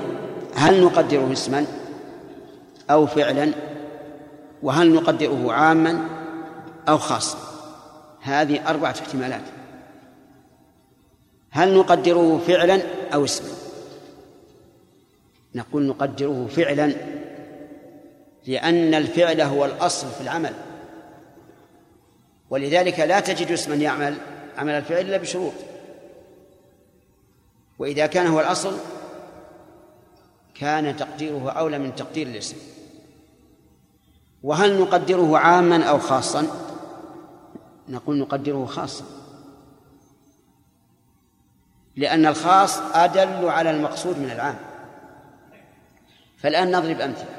هل 0.55 0.85
نقدره 0.85 1.33
اسما؟ 1.33 1.79
أو 2.90 3.06
فعلا 3.06 3.52
وهل 4.62 4.94
نقدره 4.94 5.52
عاما 5.52 6.09
أو 6.88 6.99
خاصا. 6.99 7.38
هذه 8.20 8.70
أربعة 8.70 8.90
احتمالات. 8.90 9.44
هل 11.50 11.76
نقدره 11.78 12.38
فعلا 12.47 12.82
أو 13.14 13.25
اسما؟ 13.25 13.49
نقول 15.54 15.87
نقدره 15.87 16.47
فعلا 16.47 16.94
لأن 18.47 18.94
الفعل 18.94 19.40
هو 19.40 19.64
الأصل 19.64 20.06
في 20.11 20.20
العمل. 20.20 20.52
ولذلك 22.50 23.00
لا 23.00 23.20
تجد 23.20 23.52
اسما 23.52 23.75
يعمل 23.75 24.16
عمل 24.59 24.73
الفعل 24.73 25.00
إلا 25.00 25.16
بشروط. 25.16 25.52
وإذا 27.78 28.06
كان 28.06 28.26
هو 28.26 28.40
الأصل 28.40 28.76
كان 30.54 30.97
تقديره 30.97 31.50
أولى 31.50 31.78
من 31.78 31.94
تقدير 31.94 32.26
الاسم. 32.26 32.56
وهل 34.42 34.80
نقدره 34.80 35.38
عاما 35.38 35.85
أو 35.85 35.99
خاصا؟ 35.99 36.47
نقول 37.88 38.18
نقدره 38.18 38.64
خاصا. 38.64 39.04
لأن 41.97 42.26
الخاص 42.26 42.78
أدل 42.94 43.49
على 43.49 43.70
المقصود 43.70 44.18
من 44.18 44.30
العام. 44.30 44.59
فالآن 46.37 46.76
نضرب 46.76 47.00
أمثلة. 47.00 47.37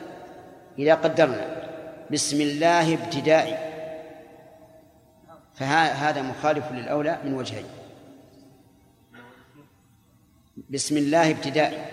إذا 0.79 0.95
قدرنا 0.95 1.61
بسم 2.11 2.41
الله 2.41 2.93
ابتدائي 2.93 3.57
فهذا 5.53 6.21
مخالف 6.21 6.71
للأولى 6.71 7.19
من 7.25 7.33
وجهين. 7.33 7.65
بسم 10.69 10.97
الله 10.97 11.31
ابتدائي 11.31 11.85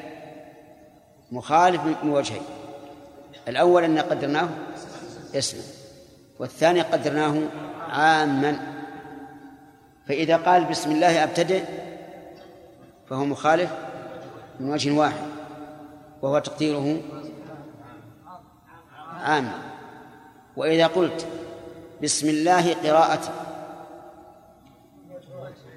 مخالف 1.33 1.85
من 1.85 2.11
وجهين. 2.11 2.43
الأول 3.49 3.85
أن 3.85 3.99
قدرناه 3.99 4.49
اسما 5.35 5.63
والثاني 6.39 6.81
قدرناه 6.81 7.43
عاما. 7.89 8.75
فإذا 10.09 10.37
قال 10.37 10.65
بسم 10.65 10.91
الله 10.91 11.25
أبتدئ 11.25 11.65
فهو 13.11 13.25
مخالف 13.25 13.71
من 14.61 14.71
وجه 14.71 14.93
واحد 14.93 15.27
وهو 16.23 16.39
تقديره 16.39 17.01
عام. 19.23 19.53
وإذا 20.57 20.87
قلت 20.87 21.27
بسم 22.03 22.29
الله 22.29 22.75
قراءة 22.75 23.21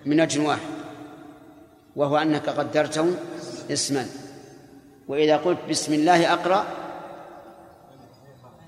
من 0.06 0.22
وجه 0.22 0.48
واحد 0.48 0.72
وهو 1.96 2.18
أنك 2.18 2.50
قدرته 2.50 3.16
اسما. 3.72 4.06
وإذا 5.08 5.38
قلت 5.38 5.60
بسم 5.70 5.94
الله 5.94 6.34
أقرأ 6.34 6.66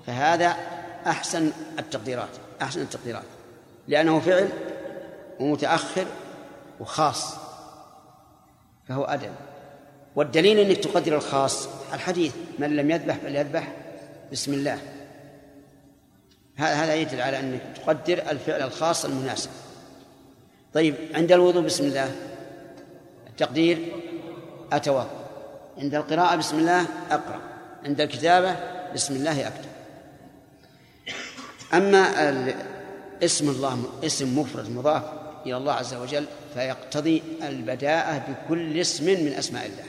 فهذا 0.06 0.56
أحسن 1.06 1.50
التقديرات 1.78 2.28
أحسن 2.62 2.80
التقديرات. 2.80 3.24
لأنه 3.88 4.20
فعل 4.20 4.48
ومتأخر 5.40 6.06
وخاص 6.80 7.34
فهو 8.88 9.04
أدب. 9.04 9.32
والدليل 10.16 10.58
أنك 10.58 10.76
تقدر 10.76 11.16
الخاص 11.16 11.68
الحديث 11.92 12.34
من 12.58 12.76
لم 12.76 12.90
يذبح 12.90 13.16
فليذبح 13.16 13.72
بسم 14.32 14.52
الله. 14.52 14.78
هذا 16.56 16.94
يدل 16.94 17.20
على 17.20 17.40
أنك 17.40 17.60
تقدر 17.76 18.30
الفعل 18.30 18.62
الخاص 18.62 19.04
المناسب. 19.04 19.50
طيب 20.74 20.94
عند 21.14 21.32
الوضوء 21.32 21.62
بسم 21.62 21.84
الله 21.84 22.12
التقدير 23.26 23.92
أتوضأ 24.72 25.10
عند 25.78 25.94
القراءة 25.94 26.36
بسم 26.36 26.58
الله 26.58 26.86
أقرأ. 27.10 27.40
عند 27.84 28.00
الكتابة 28.00 28.56
بسم 28.94 29.14
الله 29.14 29.48
أكتب. 29.48 29.73
أما 31.74 32.54
اسم 33.22 33.50
الله 33.50 33.84
اسم 34.04 34.38
مفرد 34.38 34.70
مضاف 34.70 35.02
إلى 35.46 35.56
الله 35.56 35.72
عز 35.72 35.94
وجل 35.94 36.24
فيقتضي 36.54 37.22
البداءة 37.42 38.22
بكل 38.28 38.80
اسم 38.80 39.04
من 39.04 39.32
أسماء 39.32 39.66
الله. 39.66 39.84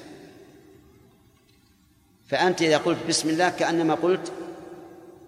فأنت 2.27 2.61
إذا 2.61 2.77
قلت 2.77 2.97
بسم 3.09 3.29
الله 3.29 3.49
كأنما 3.49 3.95
قلت 3.95 4.31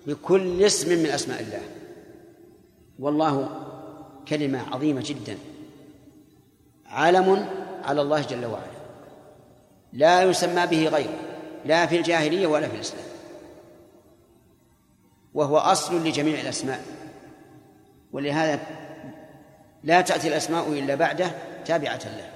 بكل 0.07 0.63
اسم 0.63 0.89
من 0.89 1.05
أسماء 1.05 1.41
الله. 1.41 1.61
والله 2.99 3.49
كلمة 4.27 4.73
عظيمة 4.73 5.03
جدا. 5.05 5.37
علم 6.85 7.47
على 7.83 8.01
الله 8.01 8.21
جل 8.21 8.45
وعلا. 8.45 8.77
لا 9.93 10.23
يسمى 10.23 10.67
به 10.67 10.87
غيره. 10.87 11.19
لا 11.65 11.85
في 11.85 11.97
الجاهلية 11.97 12.47
ولا 12.47 12.67
في 12.67 12.75
الإسلام. 12.75 13.06
وهو 15.37 15.57
أصل 15.57 16.07
لجميع 16.07 16.39
الأسماء. 16.39 16.85
ولهذا 18.11 18.59
لا 19.83 20.01
تأتي 20.01 20.27
الأسماء 20.27 20.73
إلا 20.73 20.95
بعده 20.95 21.31
تابعة 21.65 21.99
له 22.05 22.31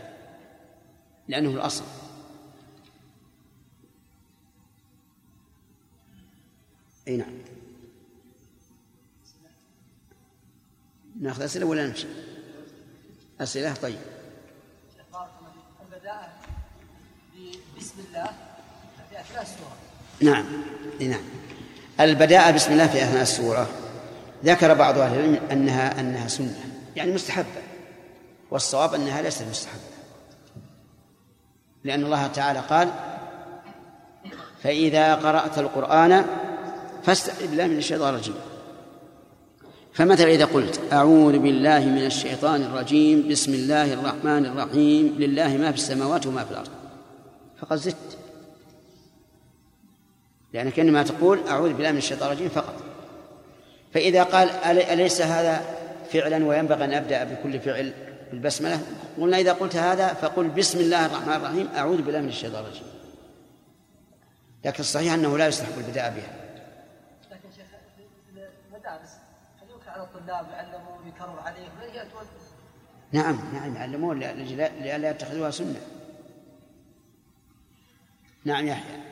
لأنه 1.27 1.49
الأصل. 1.49 1.83
أي 7.07 7.17
نعم. 7.17 7.33
نأخذ 11.21 11.41
أسئلة 11.41 11.65
ولا 11.65 11.87
نمشي؟ 11.87 12.07
أسئلة؟ 13.41 13.73
طيب. 13.73 13.99
البداءة 15.81 16.33
بسم 17.77 17.95
الله. 18.07 18.25
في 19.09 19.19
أثناء 19.19 19.41
السورة 19.41 19.77
نعم. 20.21 20.45
نعم. 20.99 21.50
البداءة 22.03 22.51
بسم 22.51 22.71
الله 22.73 22.87
في 22.87 23.03
أثناء 23.03 23.21
السورة. 23.21 23.69
ذكر 24.45 24.73
بعض 24.73 24.97
أهل 24.97 25.19
العلم 25.19 25.39
أنها 25.51 25.99
أنها 25.99 26.27
سنة. 26.27 26.59
يعني 26.95 27.13
مستحبة. 27.13 27.61
والصواب 28.51 28.93
أنها 28.93 29.21
ليست 29.21 29.43
مستحبة. 29.49 29.81
لأن 31.83 32.03
الله 32.03 32.27
تعالى 32.27 32.59
قال 32.59 32.89
فإذا 34.63 35.15
قرأت 35.15 35.57
القرآن 35.57 36.25
فاستعذ 37.03 37.47
بالله 37.47 37.67
من 37.67 37.77
الشيطان 37.77 38.13
الرجيم. 38.13 38.35
فمثلا 39.93 40.27
إذا 40.27 40.45
قلت 40.45 40.81
أعوذ 40.93 41.39
بالله 41.39 41.79
من 41.79 42.05
الشيطان 42.05 42.61
الرجيم 42.61 43.27
بسم 43.29 43.53
الله 43.53 43.93
الرحمن 43.93 44.45
الرحيم 44.45 45.15
لله 45.19 45.57
ما 45.57 45.71
في 45.71 45.77
السماوات 45.77 46.27
وما 46.27 46.43
في 46.43 46.51
الأرض. 46.51 46.69
فقد 47.61 47.77
زدت. 47.77 48.17
لأنك 50.53 50.79
إنما 50.79 51.03
تقول 51.03 51.47
أعوذ 51.47 51.73
بالله 51.73 51.91
من 51.91 51.97
الشيطان 51.97 52.31
الرجيم 52.31 52.49
فقط. 52.49 52.75
فإذا 53.93 54.23
قال 54.23 54.49
أليس 54.77 55.21
هذا 55.21 55.77
فعلا 56.11 56.45
وينبغي 56.45 56.85
أن 56.85 56.93
أبدأ 56.93 57.23
بكل 57.23 57.59
فعل 57.59 57.93
بالبسملة؟ 58.31 58.81
قلنا 59.17 59.37
إذا 59.37 59.53
قلت 59.53 59.75
هذا 59.75 60.07
فقل 60.13 60.47
بسم 60.47 60.79
الله 60.79 61.05
الرحمن 61.05 61.33
الرحيم 61.33 61.69
أعوذ 61.75 62.01
بالله 62.01 62.21
من 62.21 62.27
الشيطان 62.27 62.63
الرجيم. 62.63 62.83
لكن 64.65 64.79
الصحيح 64.79 65.13
أنه 65.13 65.37
لا 65.37 65.47
يستحق 65.47 65.77
البداء 65.77 66.09
بها. 66.09 66.33
لكن 67.31 67.51
شيخ 67.55 67.65
المدارس 68.67 69.11
هل 69.61 69.69
ينكر 69.69 69.89
على 69.89 70.03
الطلاب 70.03 70.45
يعلمون 70.51 71.07
يكرر 71.07 71.39
عليهم. 71.39 71.71
نعم 73.11 73.39
نعم 73.53 73.75
يعلمون 73.75 74.19
لئلا 74.19 75.09
يتخذوها 75.09 75.51
سنة. 75.51 75.81
نعم 78.45 78.67
يحيى 78.67 79.10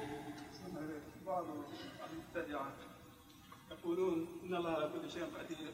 يقولون 3.71 4.27
إن 4.45 4.55
الله 4.55 4.69
على 4.69 4.89
كل 4.93 5.11
شيء 5.11 5.23
قدير 5.23 5.71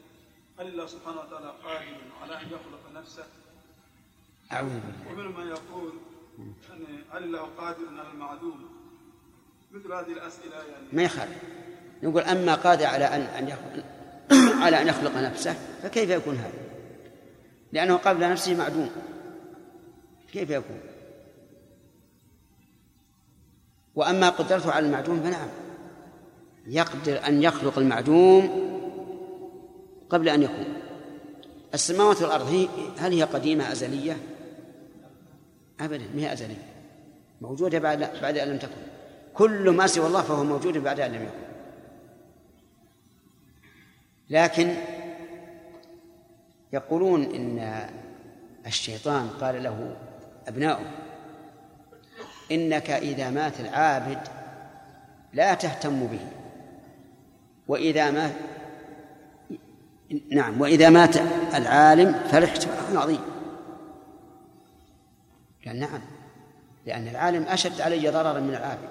هل 0.60 0.68
الله 0.68 0.86
سبحانه 0.86 1.20
وتعالى 1.20 1.54
قادر 1.64 1.98
على 2.22 2.42
أن 2.42 2.48
يخلق 2.48 3.02
نفسه؟ 3.02 3.24
أعوذ 4.52 4.70
بالله 4.70 5.12
ومنهم 5.12 5.40
من 5.40 5.48
يقول 5.48 5.94
يعني 6.70 7.04
هل 7.12 7.24
الله 7.24 7.50
قادر 7.58 7.88
على 8.00 8.12
المعدوم؟ 8.14 8.70
مثل 9.72 9.94
هذه 9.94 10.14
الأسئلة 10.14 10.56
يعني 10.56 10.88
ما 10.94 11.04
يخالف 11.04 11.38
نقول 12.04 12.22
أما 12.22 12.56
قادر 12.56 12.86
على 12.86 13.06
ان 13.06 13.22
أن 13.22 13.48
يخلق 13.48 13.86
على 14.64 14.82
أن 14.82 14.88
يخلق 14.88 15.18
نفسه 15.18 15.54
فكيف 15.84 16.10
يكون 16.10 16.36
هذا؟ 16.36 16.66
لأنه 17.72 17.96
قبل 17.96 18.30
نفسه 18.30 18.58
معدوم 18.58 18.92
كيف 20.34 20.50
يكون؟ 20.50 20.95
وأما 23.96 24.30
قدرته 24.30 24.72
على 24.72 24.86
المعدوم 24.86 25.20
فنعم. 25.20 25.48
يقدر 26.68 27.28
أن 27.28 27.44
يخلق 27.44 27.80
المعدوم 27.80 28.50
قبل 30.10 30.30
أن 30.30 30.44
يكون. 30.44 30.66
السماوات 31.74 32.22
والأرض 32.22 32.48
هي 32.48 32.68
هل 32.98 33.14
هي 33.14 33.24
قديمة 33.24 33.72
أزلية؟ 33.72 34.18
أبدا 35.80 36.04
ما 36.16 36.22
هي 36.22 36.34
أزلية؟ 36.34 36.66
موجودة 37.42 37.80
بعد 37.80 38.00
بعد 38.22 38.38
أن 38.38 38.48
لم 38.48 38.58
تكن. 38.58 38.72
كل 39.34 39.70
ما 39.70 39.88
سوى 39.88 40.08
الله 40.08 40.22
فهو 40.22 40.44
موجود 40.44 40.78
بعد 40.78 41.00
أن 41.00 41.12
لم 41.12 41.24
يكن. 41.24 41.46
لكن 44.30 44.76
يقولون 46.74 47.24
إن 47.24 47.88
الشيطان 48.66 49.30
قال 49.30 49.64
له 49.64 49.96
أبناؤه 50.48 51.05
إنك 52.52 52.90
إذا 52.90 53.30
مات 53.30 53.60
العابد 53.60 54.20
لا 55.34 55.54
تهتم 55.54 56.08
به. 56.08 56.20
وإذا 57.68 58.12
مات 58.12 58.32
نعم 60.32 60.62
وإذا 60.62 60.90
مات 60.90 61.18
العالم 61.56 62.14
فرحت 62.32 62.64
فرح 62.64 63.02
عظيم. 63.02 63.22
قال 65.68 65.80
نعم 65.80 66.02
لأن 66.86 67.08
العالم 67.08 67.44
أشد 67.44 67.82
علي 67.82 68.10
ضررا 68.10 68.40
من 68.40 68.50
العابد. 68.50 68.90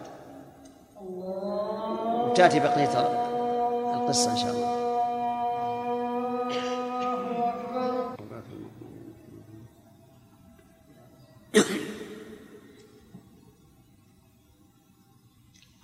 وتأتي 2.30 2.60
بقية 2.60 3.00
القصة 3.94 4.32
إن 4.32 4.36
شاء 4.36 4.50
الله. 4.50 4.73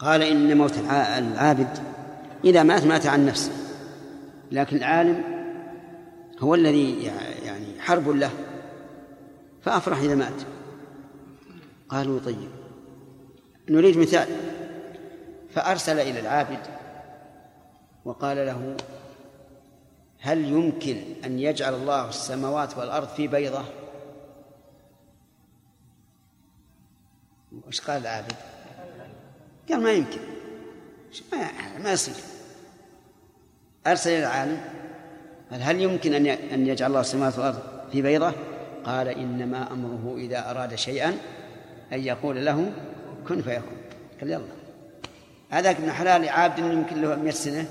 قال 0.01 0.23
إن 0.23 0.59
موت 0.59 0.79
العابد 0.79 1.79
إذا 2.45 2.63
مات 2.63 2.85
مات 2.85 3.07
عن 3.07 3.27
نفسه. 3.27 3.53
لكن 4.53 4.77
العالم 4.77 5.25
هو 6.39 6.55
الذي 6.55 7.05
يعني 7.45 7.81
حرب 7.81 8.09
له 8.09 8.31
فأفرح 9.63 9.99
إذا 9.99 10.15
مات. 10.15 10.43
قالوا 11.89 12.21
طيب 12.21 12.51
نريد 13.69 13.99
مثال. 13.99 14.29
فأرسل 15.55 16.01
إلى 16.01 16.21
العابد 16.21 16.67
وقال 18.05 18.37
له 18.37 18.77
هل 20.21 20.45
يمكن 20.45 21.03
أن 21.25 21.39
يجعل 21.39 21.75
الله 21.75 22.09
السماوات 22.09 22.79
والأرض 22.79 23.09
في 23.09 23.29
بيضة؟ 23.29 23.65
وش 27.67 27.81
قال 27.81 28.03
العابد؟ 28.03 28.35
قال 29.70 29.83
ما 29.83 29.92
يمكن. 29.92 30.20
ما 31.33 31.78
ما 31.78 31.92
يصير. 31.92 32.14
أرسل 33.87 34.11
إلى 34.11 34.18
العالم 34.18 34.61
قال 35.50 35.62
هل 35.62 35.80
يمكن 35.80 36.14
أن 36.14 36.26
أن 36.26 36.66
يجعل 36.66 36.88
الله 36.88 37.00
السماوات 37.00 37.38
والأرض 37.38 37.59
في 37.92 38.02
بيضة؟ 38.02 38.33
قال 38.85 39.09
إنما 39.09 39.72
أمره 39.72 40.14
إذا 40.16 40.50
أراد 40.50 40.74
شيئا 40.74 41.09
أن 41.92 42.00
يقول 42.00 42.44
له 42.44 42.72
كن 43.28 43.42
فيكون. 43.42 43.76
قال 44.20 44.30
يلا. 44.30 44.44
هذاك 45.50 45.76
ابن 45.76 45.92
حلال 45.92 46.28
عابد 46.28 46.59
يمكن 46.59 47.02
له 47.02 47.16
100 47.16 47.30
سنة. 47.30 47.68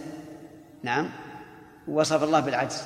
نعم. 0.84 1.10
وصف 1.88 2.24
الله 2.24 2.40
بالعجز. 2.40 2.84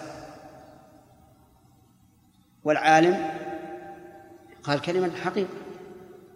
والعالم 2.63 3.29
قال 4.63 4.81
كلمة 4.81 5.05
الحقيقة 5.05 5.62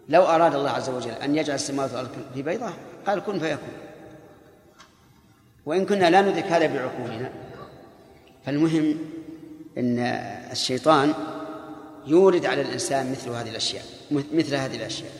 لو 0.08 0.22
أراد 0.22 0.54
الله 0.54 0.70
عز 0.70 0.88
وجل 0.88 1.10
أن 1.10 1.36
يجعل 1.36 1.54
السماوات 1.54 1.90
والأرض 1.90 2.08
في 2.34 2.42
بيضة 2.42 2.72
قال 3.06 3.20
كن 3.20 3.38
فيكون. 3.38 3.68
وإن 5.66 5.86
كنا 5.86 6.10
لا 6.10 6.20
ندرك 6.20 6.44
هذا 6.44 6.66
بعقولنا 6.66 7.30
فالمهم 8.44 8.98
أن 9.78 9.98
الشيطان 10.52 11.14
يورد 12.06 12.46
على 12.46 12.60
الإنسان 12.60 13.10
مثل 13.10 13.30
هذه 13.30 13.48
الأشياء 13.50 13.84
مثل 14.10 14.54
هذه 14.54 14.76
الأشياء. 14.76 15.12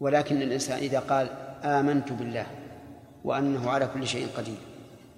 ولكن 0.00 0.42
الإنسان 0.42 0.78
إذا 0.78 0.98
قال 0.98 1.28
آمنت 1.62 2.12
بالله 2.12 2.46
وأنه 3.24 3.70
على 3.70 3.88
كل 3.94 4.06
شيء 4.06 4.28
قدير 4.36 4.58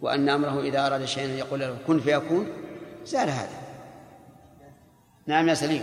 وأن 0.03 0.29
أمره 0.29 0.61
إذا 0.61 0.87
أراد 0.87 1.05
شيئا 1.05 1.27
يقول 1.27 1.61
له 1.61 1.77
كن 1.87 2.01
فيكون 2.01 2.47
زال 3.07 3.31
هذا. 3.31 3.61
نعم 5.27 5.49
يا 5.49 5.55
سليم. 5.55 5.83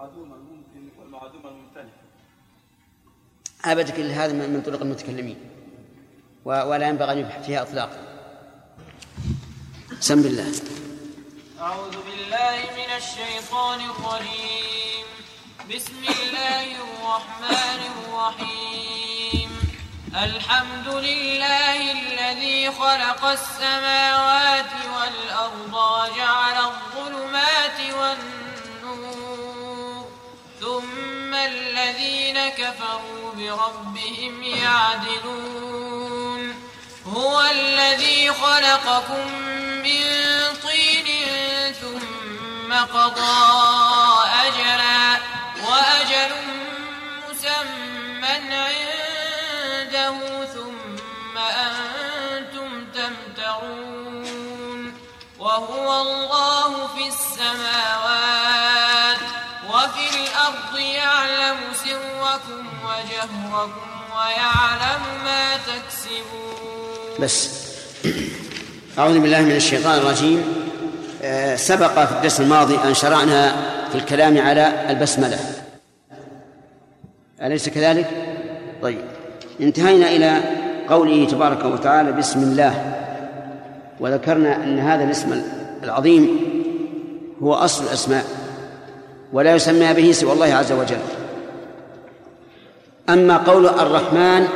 المعدوم 0.00 0.32
الممكن 0.32 0.98
والمعدوم 0.98 1.46
الممتنع. 1.46 1.92
أبدا 3.64 3.90
كل 3.90 4.10
هذا 4.10 4.32
من 4.32 4.62
طرق 4.66 4.80
المتكلمين. 4.80 5.38
ولا 6.44 6.88
ينبغي 6.88 7.12
أن 7.12 7.18
يبحث 7.18 7.46
فيها 7.46 7.62
إطلاقا. 7.62 7.98
سم 10.00 10.22
بالله 10.22 10.52
أعوذ 11.60 11.90
بالله 11.90 12.56
من 12.80 12.90
الشيطان 12.96 13.80
الرجيم. 13.80 15.06
بسم 15.74 16.02
الله 16.18 16.66
الرحمن 16.84 17.80
الرحيم. 17.92 19.50
الحمد 20.16 20.88
لله 20.88 21.78
الذي 21.92 22.70
خلق 22.70 23.24
السماوات 23.24 24.72
والأرض 24.94 25.74
وجعل 25.74 26.56
الظلمات 26.70 27.78
والنور 27.98 28.39
كفروا 32.58 33.32
بربهم 33.36 34.34
يعدلون. 34.42 36.42
هو 37.06 37.40
الذي 37.40 38.32
خلقكم 38.32 39.26
من 39.82 40.02
طين 40.62 41.08
ثم 41.80 42.72
قضى 42.72 43.40
أجلا 44.46 45.20
وأجل 45.68 46.32
مسمى 47.30 48.34
عنده 49.86 50.16
ثم 50.54 51.34
أنتم 51.38 52.70
تمترون. 52.94 54.84
وهو 55.38 55.86
الله 56.02 56.29
سركم 63.00 63.44
وجهركم 63.44 63.70
ويعلم 64.16 65.02
ما 65.24 65.56
تكسبون. 65.56 67.20
بس. 67.20 67.50
أعوذ 68.98 69.20
بالله 69.20 69.40
من 69.40 69.56
الشيطان 69.56 69.98
الرجيم. 69.98 70.44
آه، 71.22 71.56
سبق 71.56 72.04
في 72.04 72.12
الدرس 72.12 72.40
الماضي 72.40 72.78
أن 72.84 72.94
شرعنا 72.94 73.56
في 73.88 73.94
الكلام 73.94 74.38
على 74.38 74.90
البسملة. 74.90 75.38
أليس 77.42 77.68
كذلك؟ 77.68 78.10
طيب. 78.82 79.04
انتهينا 79.60 80.08
إلى 80.08 80.40
قوله 80.88 81.26
تبارك 81.26 81.64
وتعالى 81.64 82.12
بسم 82.12 82.42
الله. 82.42 82.96
وذكرنا 84.00 84.56
أن 84.56 84.78
هذا 84.78 85.04
الاسم 85.04 85.42
العظيم 85.82 86.40
هو 87.42 87.54
أصل 87.54 87.84
الأسماء 87.84 88.24
ولا 89.32 89.54
يسمى 89.54 89.94
به 89.94 90.12
سوى 90.12 90.32
الله 90.32 90.54
عز 90.54 90.72
وجل. 90.72 91.19
أما 93.12 93.36
قول 93.36 93.66
الرحمن 93.66 94.48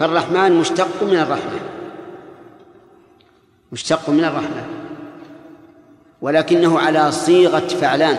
فالرحمن 0.00 0.52
مشتق 0.52 1.02
من 1.02 1.18
الرحمة 1.18 1.60
مشتق 3.72 4.10
من 4.10 4.24
الرحمة 4.24 4.64
ولكنه 6.20 6.80
على 6.80 7.12
صيغة 7.12 7.68
فعلان. 7.68 8.18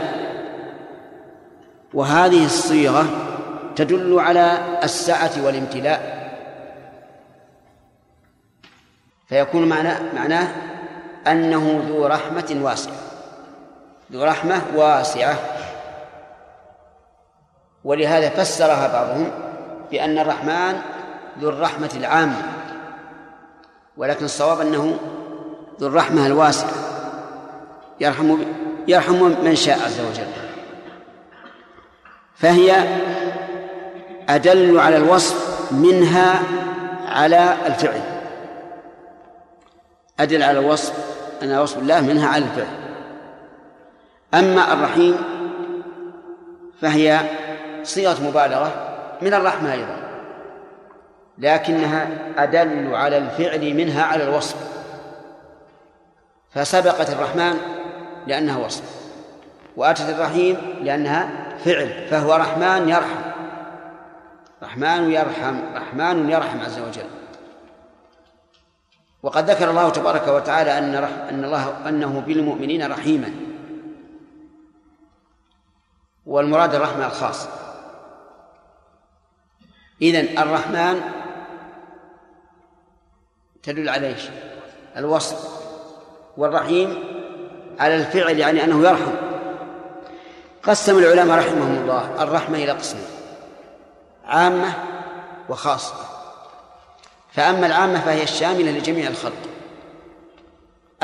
وهذه 1.94 2.46
الصيغة 2.46 3.06
تدل 3.76 4.20
على 4.20 4.58
السعة 4.84 5.46
والامتلاء. 5.46 6.20
فيكون 9.28 9.70
معناه 9.70 10.00
معناه 10.16 10.48
أنه 11.28 11.86
ذو 11.90 12.06
رحمة 12.06 12.60
واسعة. 12.62 12.96
ذو 14.12 14.24
رحمة 14.24 14.62
واسعة. 14.76 15.36
ولهذا 17.84 18.30
فسرها 18.30 18.88
بعضهم. 18.88 19.49
بأن 19.92 20.20
الرحمن 20.20 20.82
ذو 21.40 21.50
الرحمة 21.50 21.90
العامة 21.96 22.42
ولكن 23.98 24.26
الصواب 24.26 24.62
أنه 24.62 24.98
ذو 25.80 25.88
الرحمة 25.88 26.26
الواسعة. 26.26 26.72
يرحم 28.00 28.38
يرحم 28.88 29.24
من 29.44 29.56
شاء 29.56 29.76
عز 29.86 30.00
وجل. 30.00 30.28
فهي 32.36 32.88
أدل 34.30 34.80
على 34.80 34.98
الوصف 34.98 35.72
منها 35.72 36.40
على 37.08 37.56
الفعل. 37.66 38.02
أدل 40.20 40.44
على 40.44 40.60
الوصف 40.60 40.94
أن 41.44 41.58
وصف 41.58 41.78
الله 41.78 42.02
منها 42.02 42.28
على 42.28 42.46
الفعل. 42.46 42.80
أما 44.34 44.74
الرحيم 44.74 45.18
فهي 46.82 47.20
صيغة 47.84 48.24
مبالغة 48.24 48.89
من 49.22 49.34
الرحمة 49.34 49.74
أيضا. 49.74 49.98
لكنها 51.38 52.08
أدل 52.38 52.96
على 52.96 53.18
الفعل 53.18 53.74
منها 53.74 54.04
على 54.04 54.24
الوصف. 54.24 54.56
فسبقت 56.52 57.10
الرحمن 57.10 57.58
لأنها 58.28 58.66
وصف 58.66 58.84
وأتت 59.76 60.10
الرحيم 60.10 60.58
لأنها 60.82 61.30
فعل 61.58 62.08
فهو 62.10 62.36
رحمن 62.36 62.90
يرحم. 62.90 63.30
رحمن 64.64 65.12
يرحم 65.12 65.60
رحمن 65.76 66.30
يرحم 66.30 66.62
عز 66.62 66.80
وجل. 66.80 67.10
وقد 69.24 69.50
ذكر 69.50 69.70
الله 69.70 69.90
تبارك 69.90 70.28
وتعالى 70.28 70.78
أن 70.78 70.96
أن 71.30 71.44
الله 71.44 71.90
أنه 71.90 72.24
بالمؤمنين 72.28 72.92
رحيما. 72.92 73.32
والمراد 76.26 76.76
الرحمة 76.76 77.06
الخاصة. 77.06 77.69
إذن 80.02 80.38
الرحمن 80.38 81.02
تدل 83.64 83.90
على 83.90 84.08
إيش؟ 84.08 84.22
الوصف 84.98 85.60
والرحيم 86.38 87.04
على 87.80 87.96
الفعل 87.96 88.40
يعني 88.40 88.64
أنه 88.64 88.90
يرحم 88.90 89.12
قسم 90.64 90.98
العلماء 90.98 91.38
رحمهم 91.38 91.78
الله 91.82 92.24
الرحمة 92.24 92.58
إلى 92.58 92.72
قسمين 92.72 93.06
عامة 94.26 94.74
وخاصة 95.50 95.94
فأما 97.32 97.66
العامة 97.68 98.00
فهي 98.00 98.24
الشاملة 98.24 98.72
لجميع 98.72 99.08
الخلق 99.08 99.50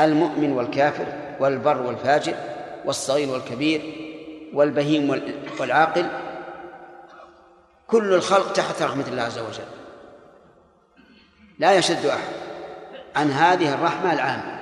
المؤمن 0.00 0.52
والكافر 0.52 1.06
والبر 1.40 1.82
والفاجر 1.82 2.34
والصغير 2.84 3.30
والكبير 3.30 3.82
والبهيم 4.54 5.22
والعاقل 5.60 6.06
كل 7.86 8.14
الخلق 8.14 8.52
تحت 8.52 8.82
رحمة 8.82 9.04
الله 9.08 9.22
عز 9.22 9.38
وجل. 9.38 9.64
لا 11.58 11.74
يشد 11.74 12.06
أحد 12.06 12.32
عن 13.16 13.30
هذه 13.30 13.74
الرحمة 13.74 14.12
العامة. 14.12 14.56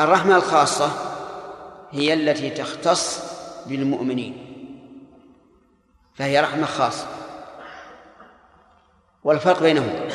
الرحمة 0.00 0.36
الخاصة 0.36 0.90
هي 1.90 2.14
التي 2.14 2.50
تختص 2.50 3.20
بالمؤمنين 3.66 4.46
فهي 6.14 6.40
رحمة 6.40 6.66
خاصة. 6.66 7.06
والفرق 9.24 9.62
بينهما 9.62 10.08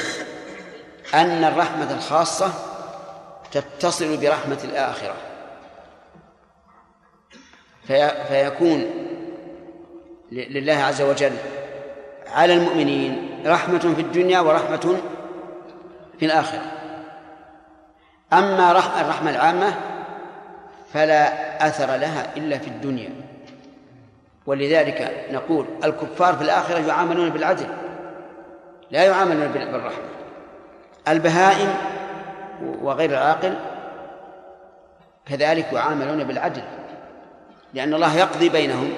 أن 1.13 1.43
الرحمة 1.43 1.93
الخاصة 1.93 2.54
تتصل 3.52 4.17
برحمة 4.17 4.60
الآخرة. 4.63 5.15
في 7.88 8.26
فيكون 8.28 9.05
لله 10.31 10.73
عز 10.73 11.01
وجل 11.01 11.31
على 12.27 12.53
المؤمنين 12.53 13.39
رحمة 13.45 13.93
في 13.95 14.01
الدنيا 14.01 14.39
ورحمة 14.39 14.97
في 16.19 16.25
الآخرة. 16.25 16.61
أما 18.33 18.71
الرحمة 18.71 19.29
العامة 19.29 19.73
فلا 20.93 21.67
أثر 21.67 21.95
لها 21.95 22.38
إلا 22.38 22.57
في 22.57 22.67
الدنيا. 22.67 23.09
ولذلك 24.45 25.25
نقول 25.31 25.65
الكفار 25.83 26.35
في 26.35 26.41
الآخرة 26.41 26.88
يعاملون 26.88 27.29
بالعدل 27.29 27.67
لا 28.91 29.03
يعاملون 29.03 29.47
بالرحمة. 29.47 30.05
البهائم 31.07 31.73
وغير 32.81 33.09
العاقل 33.09 33.55
كذلك 35.25 35.73
يعاملون 35.73 36.23
بالعدل 36.23 36.63
لأن 37.73 37.93
الله 37.93 38.17
يقضي 38.17 38.49
بينهم. 38.49 38.93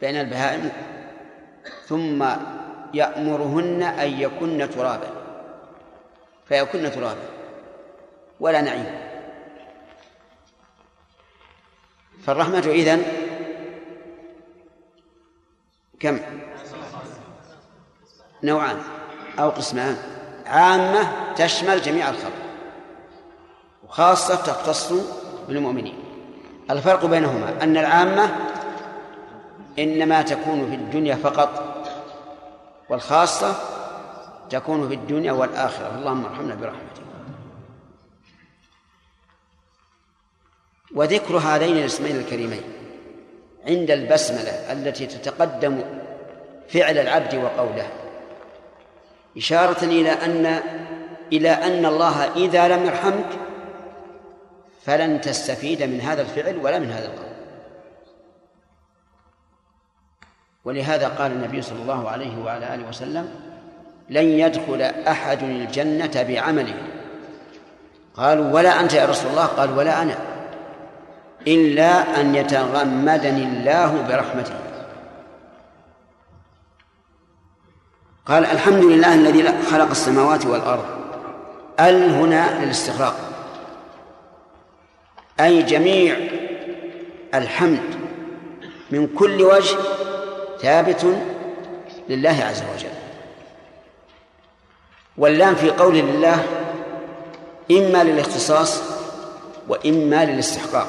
بين 0.00 0.16
البهائم 0.16 0.72
ثم 1.86 2.24
يأمرهن 2.94 3.82
أن 3.82 4.20
يكن 4.20 4.70
ترابا 4.70 5.10
فيكن 6.48 6.90
ترابا 6.90 7.22
ولا 8.40 8.60
نعيم. 8.60 9.10
فالرحمة 12.26 12.58
إذن 12.58 13.02
كم؟ 16.00 16.20
نوعان 18.42 18.76
أو 19.38 19.50
قسمان. 19.50 19.96
عامة 20.46 21.34
تشمل 21.34 21.82
جميع 21.82 22.08
الخلق 22.08 22.32
وخاصة 23.84 24.34
تختص 24.34 24.92
بالمؤمنين. 25.48 25.98
الفرق 26.70 27.06
بينهما 27.06 27.62
أن 27.62 27.76
العامة 27.76 28.36
إنما 29.78 30.22
تكون 30.22 30.70
في 30.70 30.74
الدنيا 30.74 31.14
فقط 31.14 31.80
والخاصة 32.88 33.54
تكون 34.50 34.88
في 34.88 34.94
الدنيا 34.94 35.32
والآخرة. 35.32 35.98
اللهم 35.98 36.24
ارحمنا 36.24 36.54
برحمتك. 36.54 37.00
وذكر 40.94 41.36
هذين 41.36 41.76
الاسمين 41.76 42.16
الكريمين 42.16 42.62
عند 43.66 43.90
البسملة 43.90 44.72
التي 44.72 45.06
تتقدم 45.06 45.82
فعل 46.68 46.98
العبد 46.98 47.34
وقوله 47.34 47.86
إشارة 49.36 49.84
إلى 49.84 50.10
أن 50.10 50.60
إلى 51.32 51.50
أن 51.50 51.86
الله 51.86 52.32
إذا 52.36 52.68
لم 52.68 52.86
يرحمك 52.86 53.38
فلن 54.82 55.20
تستفيد 55.20 55.82
من 55.82 56.00
هذا 56.00 56.22
الفعل 56.22 56.56
ولا 56.56 56.78
من 56.78 56.90
هذا 56.90 57.06
القول. 57.06 57.29
ولهذا 60.64 61.08
قال 61.08 61.32
النبي 61.32 61.62
صلى 61.62 61.82
الله 61.82 62.10
عليه 62.10 62.38
وعلى 62.44 62.74
آله 62.74 62.88
وسلم 62.88 63.28
لن 64.10 64.24
يدخل 64.24 64.82
أحد 64.82 65.42
الجنة 65.42 66.24
بعمله. 66.28 66.74
قالوا 68.14 68.52
ولا 68.52 68.80
أنت 68.80 68.94
يا 68.94 69.06
رسول 69.06 69.30
الله؟ 69.30 69.46
قال 69.46 69.78
ولا 69.78 70.02
أنا. 70.02 70.14
إلا 71.46 72.20
أن 72.20 72.34
يتغمدني 72.34 73.44
الله 73.44 74.02
برحمته. 74.08 74.54
قال 78.26 78.44
الحمد 78.44 78.84
لله 78.84 79.14
الذي 79.14 79.42
خلق 79.70 79.90
السماوات 79.90 80.46
والأرض. 80.46 80.84
ال 81.80 82.10
هنا 82.10 82.64
للاستغراق؟ 82.64 83.16
أي 85.40 85.62
جميع 85.62 86.16
الحمد 87.34 87.82
من 88.90 89.06
كل 89.06 89.42
وجه 89.42 89.76
ثابت 90.62 91.06
لله 92.08 92.44
عز 92.50 92.62
وجل. 92.74 92.88
واللام 95.18 95.54
في 95.54 95.70
قول 95.70 95.94
لله 95.94 96.42
إما 97.70 98.04
للاختصاص 98.04 98.82
وإما 99.68 100.24
للاستحقاق. 100.24 100.86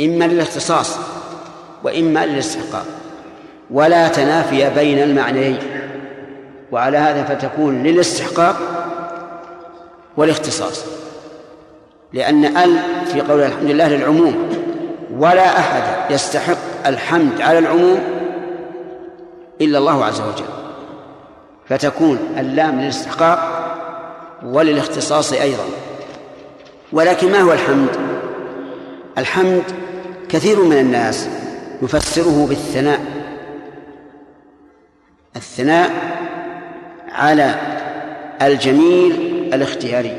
إما 0.00 0.24
للاختصاص 0.24 0.98
وإما 1.82 2.26
للاستحقاق. 2.26 2.86
ولا 3.70 4.08
تنافي 4.08 4.70
بين 4.70 4.98
المعنيين. 4.98 5.58
وعلى 6.72 6.98
هذا 6.98 7.24
فتكون 7.24 7.82
للاستحقاق 7.82 8.56
والاختصاص. 10.16 10.84
لأن 12.12 12.44
ال 12.44 12.78
في 13.06 13.20
قول 13.20 13.42
الحمد 13.42 13.70
لله 13.70 13.88
للعموم 13.88 14.48
ولا 15.18 15.58
أحد 15.58 16.10
يستحق 16.10 16.73
الحمد 16.86 17.40
على 17.40 17.58
العموم 17.58 18.00
إلا 19.60 19.78
الله 19.78 20.04
عز 20.04 20.20
وجل 20.20 20.44
فتكون 21.68 22.18
اللام 22.38 22.80
للاستحقاق 22.80 23.64
وللاختصاص 24.44 25.32
أيضا. 25.32 25.64
ولكن 26.92 27.32
ما 27.32 27.40
هو 27.40 27.52
الحمد؟ 27.52 27.88
الحمد 29.18 29.62
كثير 30.28 30.64
من 30.64 30.78
الناس 30.78 31.28
يفسره 31.82 32.46
بالثناء 32.48 33.00
الثناء 35.36 35.90
على 37.12 37.54
الجميل 38.42 39.12
الاختياري 39.54 40.16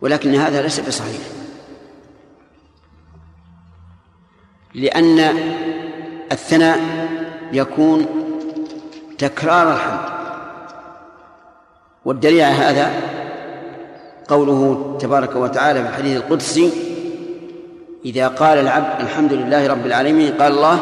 ولكن 0.00 0.34
هذا 0.34 0.62
ليس 0.62 0.80
بصحيح. 0.80 1.41
لأن 4.74 5.18
الثناء 6.32 6.78
يكون 7.52 8.06
تكرار 9.18 9.72
الحمد. 9.72 10.12
والدليل 12.04 12.40
على 12.40 12.54
هذا 12.54 12.90
قوله 14.28 14.96
تبارك 15.00 15.36
وتعالى 15.36 15.82
في 15.82 15.88
الحديث 15.88 16.16
القدسي 16.16 16.70
إذا 18.04 18.28
قال 18.28 18.58
العبد 18.58 19.00
الحمد 19.00 19.32
لله 19.32 19.66
رب 19.66 19.86
العالمين 19.86 20.32
قال 20.32 20.52
الله 20.52 20.78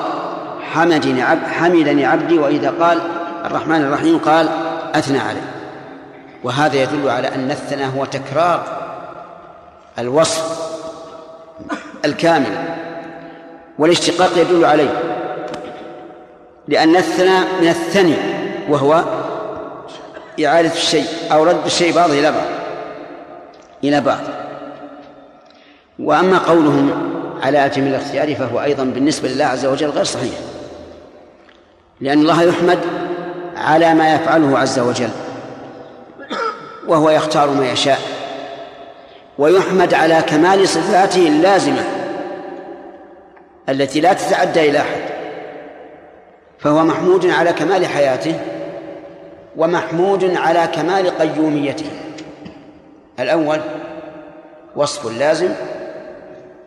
حمدني 0.61 1.22
عبد 1.22 1.46
حمدني 1.46 2.07
عبدي. 2.07 2.38
وإذا 2.38 2.70
قال 2.81 2.98
الرحمن 3.44 3.83
الرحيم 3.83 4.18
قال 4.18 4.48
أثنى 4.94 5.18
عليه. 5.18 5.50
وهذا 6.44 6.83
يدل 6.83 7.09
على 7.09 7.29
أن 7.29 7.50
الثناء 7.50 7.90
هو 7.96 8.05
تكرار 8.05 8.64
الوصف 9.98 10.70
الكامل. 12.05 12.81
والاشتقاق 13.81 14.31
يدل 14.37 14.64
عليه. 14.64 15.03
لأن 16.69 16.97
الثناء 16.97 17.47
من 17.61 17.69
الثني 17.69 18.14
وهو 18.69 19.05
إعادة 20.45 20.73
الشيء 20.73 21.07
أو 21.33 21.45
رد 21.45 21.64
الشيء 21.66 21.95
بعضه 21.95 22.12
إلى 22.12 22.33
بعض. 22.33 22.47
إلى 23.85 24.01
بعض. 24.01 24.21
وأما 25.99 26.38
قولهم 26.38 27.12
على 27.43 27.66
أتم 27.66 27.83
الاختيار 27.83 28.35
فهو 28.35 28.62
أيضا 28.62 28.85
بالنسبة 28.85 29.29
لله 29.29 29.45
عز 29.45 29.66
وجل 29.66 29.88
غير 29.88 30.05
صحيح. 30.05 30.35
لأن 32.01 32.19
الله 32.19 32.43
يحمد 32.43 32.79
على 33.57 33.95
ما 33.95 34.14
يفعله 34.14 34.59
عز 34.59 34.79
وجل 34.79 35.11
وهو 36.88 37.11
يختار 37.11 37.51
ما 37.51 37.71
يشاء 37.71 37.99
ويحمد 39.38 39.95
على 39.95 40.23
كمال 40.27 40.69
صفاته 40.69 41.29
اللازمة. 41.29 41.99
التي 43.70 44.00
لا 44.00 44.12
تتعدى 44.12 44.70
إلى 44.70 44.78
أحد. 44.78 45.00
فهو 46.59 46.85
محمود 46.85 47.26
على 47.26 47.52
كمال 47.52 47.87
حياته 47.87 48.40
ومحمود 49.56 50.37
على 50.37 50.66
كمال 50.66 51.18
قيوميته. 51.18 51.90
الأول 53.20 53.61
وصف 54.76 55.06
لازم 55.18 55.48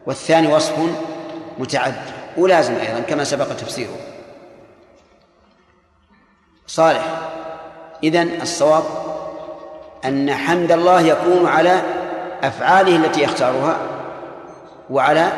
والثاني 0.05 0.53
وصف 0.53 0.73
متعدي 1.57 1.95
ولازم 2.37 2.73
أيضا 2.75 2.99
كما 2.99 3.23
سبق 3.23 3.45
تفسيره. 3.45 3.97
صالح 6.67 7.03
إذن 8.03 8.41
الصواب 8.41 8.83
أن 10.05 10.33
حمد 10.33 10.71
الله 10.71 11.01
يكون 11.01 11.47
على 11.47 11.81
أفعاله 12.43 12.95
التي 12.95 13.23
يختارها 13.23 13.77
وعلى 14.89 15.31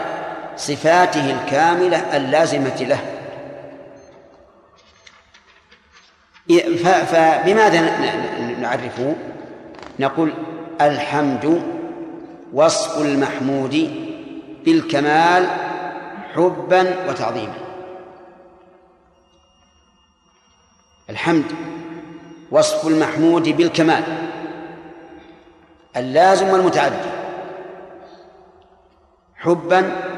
صفاته 0.58 1.32
الكاملة 1.32 2.18
اللازمة 2.18 2.78
له. 2.82 3.00
فبماذا 7.06 8.00
نعرفه 8.60 9.16
نقول 10.00 10.34
الحمد 10.82 11.64
وصف 12.54 13.02
المحمود 13.02 14.06
بالكمال 14.66 15.48
حبا 16.36 17.10
وتعظيما. 17.10 17.54
الحمد 21.10 21.46
وصف 22.52 22.88
المحمود 22.88 23.50
بالكمال 23.50 24.04
اللازم 25.98 26.50
والمتعدي. 26.50 26.96
حبا 29.36 30.15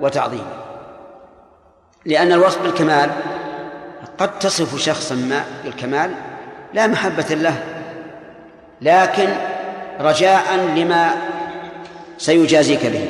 وتعظيما 0.00 0.66
لأن 2.04 2.32
الوصف 2.32 2.62
بالكمال 2.62 3.10
قد 4.18 4.38
تصف 4.38 4.78
شخصا 4.78 5.14
ما 5.14 5.44
بالكمال 5.64 6.10
لا 6.74 6.86
محبة 6.86 7.34
له 7.34 7.62
لكن 8.82 9.28
رجاء 10.00 10.56
لما 10.76 11.14
سيجازيك 12.18 12.86
به. 12.86 13.08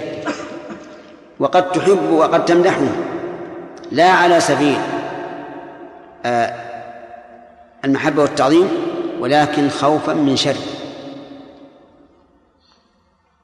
وقد 1.39 1.73
تحب 1.73 2.11
وقد 2.11 2.45
تمدحه 2.45 2.87
لا 3.93 4.11
على 4.11 4.41
سبيل 4.41 4.79
آه، 6.25 6.55
المحبة 7.85 8.23
والتعظيم 8.23 8.69
ولكن 9.21 9.69
خوفا 9.69 10.13
من 10.13 10.37
شر. 10.37 10.57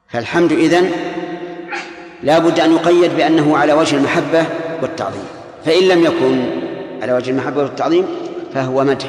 فالحمد 0.09 0.51
إذن 0.51 0.91
لا 2.23 2.39
بد 2.39 2.59
أن 2.59 2.71
يقيد 2.71 3.15
بأنه 3.15 3.57
على 3.57 3.73
وجه 3.73 3.95
المحبة 3.95 4.45
والتعظيم. 4.81 5.25
فإن 5.65 5.83
لم 5.83 6.03
يكن 6.03 6.45
على 7.01 7.13
وجه 7.13 7.31
المحبة 7.31 7.61
والتعظيم 7.61 8.05
فهو 8.53 8.83
مدح. 8.83 9.07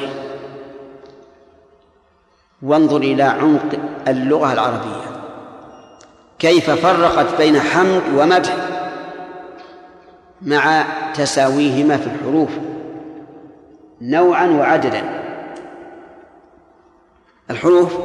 وانظر 2.61 2.97
إلى 2.97 3.23
عمق 3.23 3.79
اللغة 4.07 4.53
العربية. 4.53 5.05
كيف 6.39 6.69
فرقت 6.69 7.37
بين 7.37 7.59
حمد 7.59 8.01
ومدح 8.15 8.55
مع 10.41 10.83
تساويهما 11.13 11.97
في 11.97 12.07
الحروف 12.07 12.49
نوعا 14.01 14.47
وعددا. 14.47 15.03
الحروف 17.49 17.97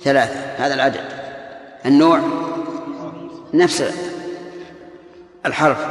ثلاثة. 0.00 0.40
هذا 0.56 0.74
العدد. 0.74 1.00
النوع 1.86 2.20
نفس 3.54 3.84
الحرف. 5.46 5.86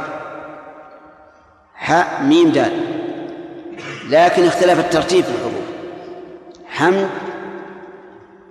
حاء 1.74 2.22
ميم 2.22 2.52
دال. 2.52 2.72
لكن 4.10 4.44
اختلف 4.44 4.78
الترتيب 4.78 5.24
في 5.24 5.30
الحروف. 5.30 5.64
حمد 6.66 7.08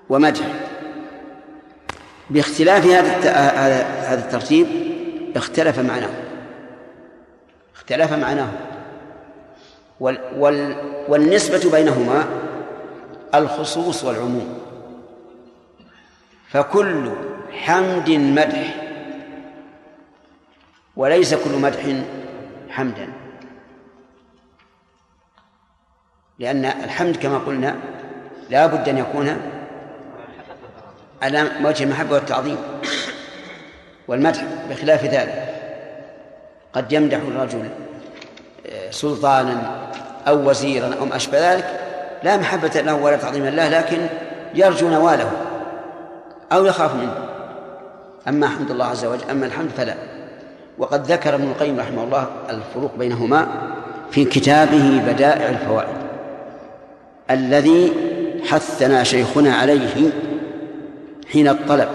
ومدح. 0.10 0.46
باختلاف 2.30 2.86
هذا 2.86 3.32
هذا 4.02 4.26
الترتيب 4.26 4.68
اختلف 5.36 5.80
معناه. 5.80 6.10
اختلف 7.76 8.14
معناه. 8.14 8.50
وال 10.00 10.20
وال 10.38 10.76
والنسبة 11.08 11.72
بينهما 11.72 12.26
الخصوص 13.36 14.04
والعموم. 14.04 14.60
فكل 16.50 17.12
حمد 17.52 18.10
مدح. 18.10 18.81
وليس 21.02 21.34
كل 21.34 21.52
مدح 21.52 21.80
حمدا. 22.70 23.08
لأن 26.40 26.66
الحمد 26.66 27.16
كما 27.16 27.38
قلنا 27.38 27.76
لا 28.50 28.68
بد 28.68 28.90
أن 28.90 28.98
يكون 28.98 29.42
على 31.22 31.52
وجه 31.64 31.84
المحبة 31.84 32.14
والتعظيم. 32.14 32.58
والمدح 34.08 34.44
بخلاف 34.70 35.06
ذلك 35.06 35.56
قد 36.74 36.92
يمدح 36.92 37.18
الرجل 37.18 37.70
آه، 38.66 38.92
سلطانا 38.92 39.88
أو 40.28 40.50
وزيرا 40.50 40.96
أو 41.00 41.06
ما 41.06 41.16
أشبه 41.16 41.54
ذلك 41.54 41.80
لا 42.24 42.38
محبة 42.38 42.82
له 42.82 42.96
ولا 42.96 43.18
تعظيما 43.18 43.50
له 43.50 43.70
لكن 43.70 44.08
يرجو 44.54 44.90
نواله 44.90 45.32
أو 46.52 46.66
يخاف 46.66 46.96
منه. 46.96 47.30
أما 48.28 48.48
حمد 48.48 48.72
الله 48.72 48.86
عز 48.86 49.06
وجل 49.06 49.30
أما 49.30 49.46
الحمد 49.46 49.70
فلا. 49.70 50.11
وقد 50.78 51.12
ذكر 51.12 51.36
ابن 51.36 51.44
القيم 51.44 51.80
رحمه 51.80 52.04
الله 52.04 52.28
الفروق 52.50 52.92
بينهما 53.00 53.48
في 54.12 54.26
كتابه 54.26 55.02
بدائع 55.08 55.50
الفوائد. 55.50 55.96
الذي 57.32 57.94
حثنا 58.46 59.04
شيخنا 59.04 59.56
عليه 59.56 60.12
حين 61.32 61.48
الطلب. 61.48 61.90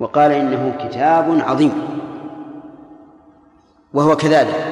وقال 0.00 0.32
إنه 0.32 0.76
كتاب 0.84 1.40
عظيم. 1.46 1.72
وهو 3.94 4.16
كذلك. 4.16 4.66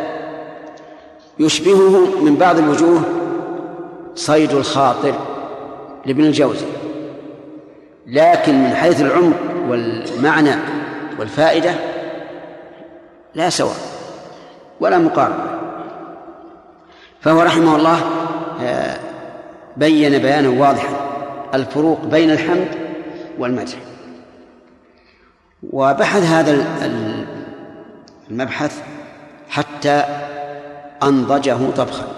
يشبهه 1.39 2.23
من 2.23 2.37
بعض 2.37 2.59
الوجوه 2.59 3.03
صيد 4.15 4.53
الخاطر 4.53 5.15
لابن 6.07 6.25
الجوزي. 6.25 6.67
لكن 8.07 8.65
من 8.65 8.71
حيث 8.71 9.01
العمق 9.01 9.37
والمعنى 9.69 10.55
والفائدة 11.18 11.74
لا 13.35 13.50
سواء 13.50 13.77
ولا 14.81 14.98
مقارنة. 14.98 15.61
فهو 17.20 17.42
رحمه 17.42 17.77
الله 17.77 18.00
آه، 18.62 18.98
بين 19.77 20.18
بيانا 20.18 20.48
واضحا. 20.48 20.96
الفروق 21.55 22.05
بين 22.05 22.31
الحمد 22.31 22.68
والمدح. 23.38 23.77
وبحث 25.72 26.22
هذا 26.22 26.66
المبحث 28.31 28.83
حتى 29.48 30.05
أنضجه 31.03 31.70
طبخا. 31.77 32.09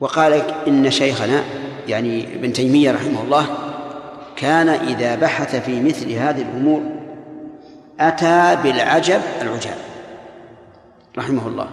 وقال 0.00 0.42
إن 0.68 0.90
شيخنا 0.90 1.44
يعني 1.88 2.34
ابن 2.34 2.52
تيمية 2.52 2.92
رحمه 2.92 3.22
الله 3.22 3.46
كان 4.36 4.68
إذا 4.68 5.14
بحث 5.14 5.56
في 5.56 5.80
مثل 5.80 6.12
هذه 6.12 6.42
الأمور 6.42 6.82
أتى 8.00 8.56
بالعجب 8.62 9.20
العجاب 9.42 9.76
رحمه 11.18 11.48
الله. 11.48 11.68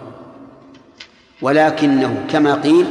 ولكنه 1.42 2.26
كما 2.30 2.56
قيل 2.56 2.86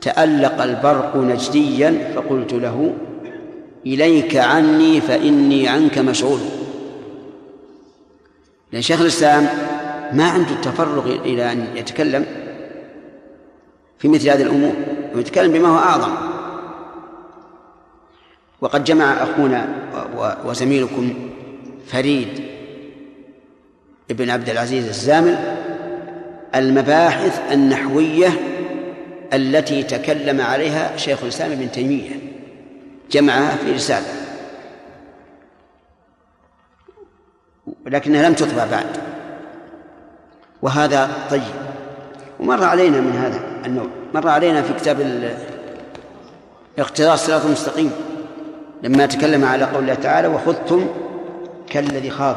تألق 0.00 0.62
البرق 0.62 1.16
نجديا 1.16 2.12
فقلت 2.14 2.52
له 2.52 2.94
إليك 3.86 4.36
عني 4.36 5.00
فإني 5.00 5.68
عنك 5.68 5.98
مشغول. 5.98 6.40
لأن 8.72 8.82
شيخ 8.82 9.00
الإسلام 9.00 9.48
ما 10.12 10.24
عنده 10.24 10.50
التفرغ 10.50 11.12
إلى 11.12 11.52
أن 11.52 11.66
يتكلم 11.74 12.26
في 13.98 14.08
مثل 14.08 14.28
هذه 14.28 14.42
الأمور 14.42 14.72
ويتكلم 15.14 15.52
بما 15.52 15.68
هو 15.68 15.78
أعظم. 15.78 16.25
وقد 18.60 18.84
جمع 18.84 19.22
أخونا 19.22 19.68
وزميلكم 20.44 21.30
فريد 21.86 22.44
ابن 24.10 24.30
عبد 24.30 24.48
العزيز 24.48 24.88
الزامل 24.88 25.56
المباحث 26.54 27.52
النحوية 27.52 28.28
التي 29.32 29.82
تكلم 29.82 30.40
عليها 30.40 30.96
شيخ 30.96 31.22
الإسلام 31.22 31.52
ابن 31.52 31.70
تيمية. 31.70 32.10
جمعها 33.10 33.56
في 33.56 33.72
رسالة. 33.72 34.06
ولكنها 37.86 38.28
لم 38.28 38.34
تطبع 38.34 38.66
بعد. 38.66 38.86
وهذا 40.62 41.10
طيب. 41.30 41.42
ومر 42.40 42.64
علينا 42.64 43.00
من 43.00 43.12
هذا 43.12 43.40
النوع. 43.66 43.88
مر 44.14 44.28
علينا 44.28 44.62
في 44.62 44.72
كتاب 44.72 45.00
اقتضاء 46.78 47.14
الصراط 47.14 47.44
المستقيم. 47.44 47.92
لما 48.82 49.06
تكلم 49.06 49.44
على 49.44 49.64
قول 49.64 49.82
الله 49.82 49.94
تعالى 49.94 50.28
وخذتم 50.28 50.86
كالذي 51.70 52.10
خاض. 52.10 52.36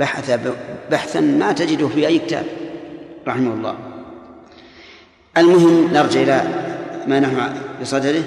بحث 0.00 0.40
بحثا 0.90 1.20
ما 1.20 1.52
تجده 1.52 1.88
في 1.88 2.06
أي 2.06 2.18
كتاب 2.18 2.44
رحمه 3.28 3.54
الله. 3.54 3.74
المهم 5.38 5.92
نرجع 5.92 6.20
إلى 6.20 6.42
ما 7.06 7.20
نحن 7.20 7.54
بصدده. 7.80 8.22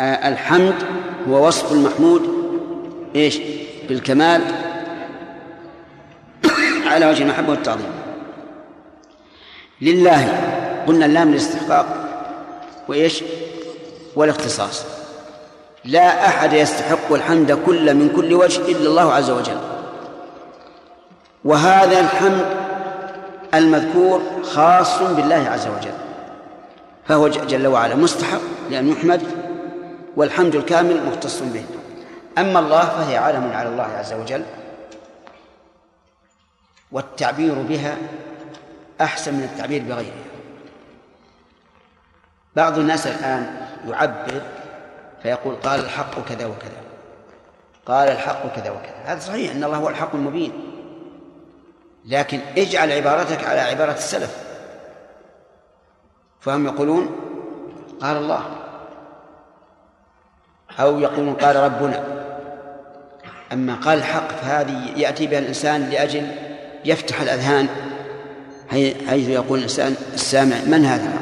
الحمد 0.00 0.74
هو 1.28 1.46
وصف 1.46 1.72
المحمود 1.72 2.22
إيش؟ 3.16 3.38
بالكمال 3.88 4.42
على 6.90 7.06
وجه 7.06 7.22
المحبة 7.22 7.50
والتعظيم. 7.50 7.90
لله 9.80 10.28
قلنا 10.86 11.06
اللام 11.06 11.30
للاستحقاق 11.30 11.86
وإيش؟ 12.88 13.22
والاختصاص. 14.16 14.99
لا 15.84 16.26
أحد 16.26 16.52
يستحق 16.52 17.12
الحمد 17.12 17.52
كل 17.52 17.94
من 17.94 18.12
كل 18.16 18.34
وجه 18.34 18.60
إلا 18.60 18.88
الله 18.88 19.12
عز 19.12 19.30
وجل. 19.30 19.58
وهذا 21.44 22.00
الحمد 22.00 22.46
المذكور 23.54 24.22
خاص 24.42 25.02
بالله 25.02 25.48
عز 25.50 25.66
وجل. 25.66 25.94
فهو 27.08 27.28
جل 27.28 27.66
وعلا 27.66 27.94
مستحق 27.94 28.40
لأن 28.70 28.88
يحمد 28.88 29.22
والحمد 30.16 30.54
الكامل 30.54 31.06
مختص 31.06 31.40
به. 31.42 31.64
أما 32.38 32.58
الله 32.58 32.80
فهي 32.80 33.16
علم 33.16 33.52
على 33.54 33.68
الله 33.68 33.88
عز 33.98 34.12
وجل 34.12 34.42
والتعبير 36.92 37.54
بها 37.54 37.96
أحسن 39.00 39.34
من 39.34 39.42
التعبير 39.42 39.82
بغيرها 39.82 40.24
بعض 42.56 42.78
الناس 42.78 43.06
الآن 43.06 43.66
يعبر 43.88 44.42
فيقول 45.22 45.54
قال 45.54 45.80
الحق 45.80 46.28
كذا 46.28 46.46
وكذا. 46.46 46.80
قال 47.86 48.08
الحق 48.08 48.56
كذا 48.56 48.70
وكذا. 48.70 49.02
هذا 49.04 49.20
صحيح 49.20 49.52
أن 49.52 49.64
الله 49.64 49.76
هو 49.76 49.88
الحق 49.88 50.14
المبين. 50.14 50.52
لكن 52.06 52.40
اجعل 52.58 52.92
عبارتك 52.92 53.44
على 53.44 53.60
عبارة 53.60 53.92
السلف. 53.92 54.36
فهم 56.40 56.66
يقولون 56.66 57.16
قال 58.00 58.16
الله. 58.16 58.42
أو 60.80 61.00
يقولون 61.00 61.34
قال 61.34 61.56
ربنا. 61.56 62.04
أما 63.52 63.74
قال 63.74 63.98
الحق 63.98 64.28
فهذه 64.28 64.92
يأتي 64.96 65.26
بها 65.26 65.38
الإنسان 65.38 65.90
لأجل 65.90 66.26
يفتح 66.84 67.20
الأذهان 67.20 67.68
حيث 69.08 69.28
يقول 69.28 69.58
الإنسان 69.58 69.96
السامع 70.14 70.56
من 70.66 70.84
هذا؟ 70.84 71.12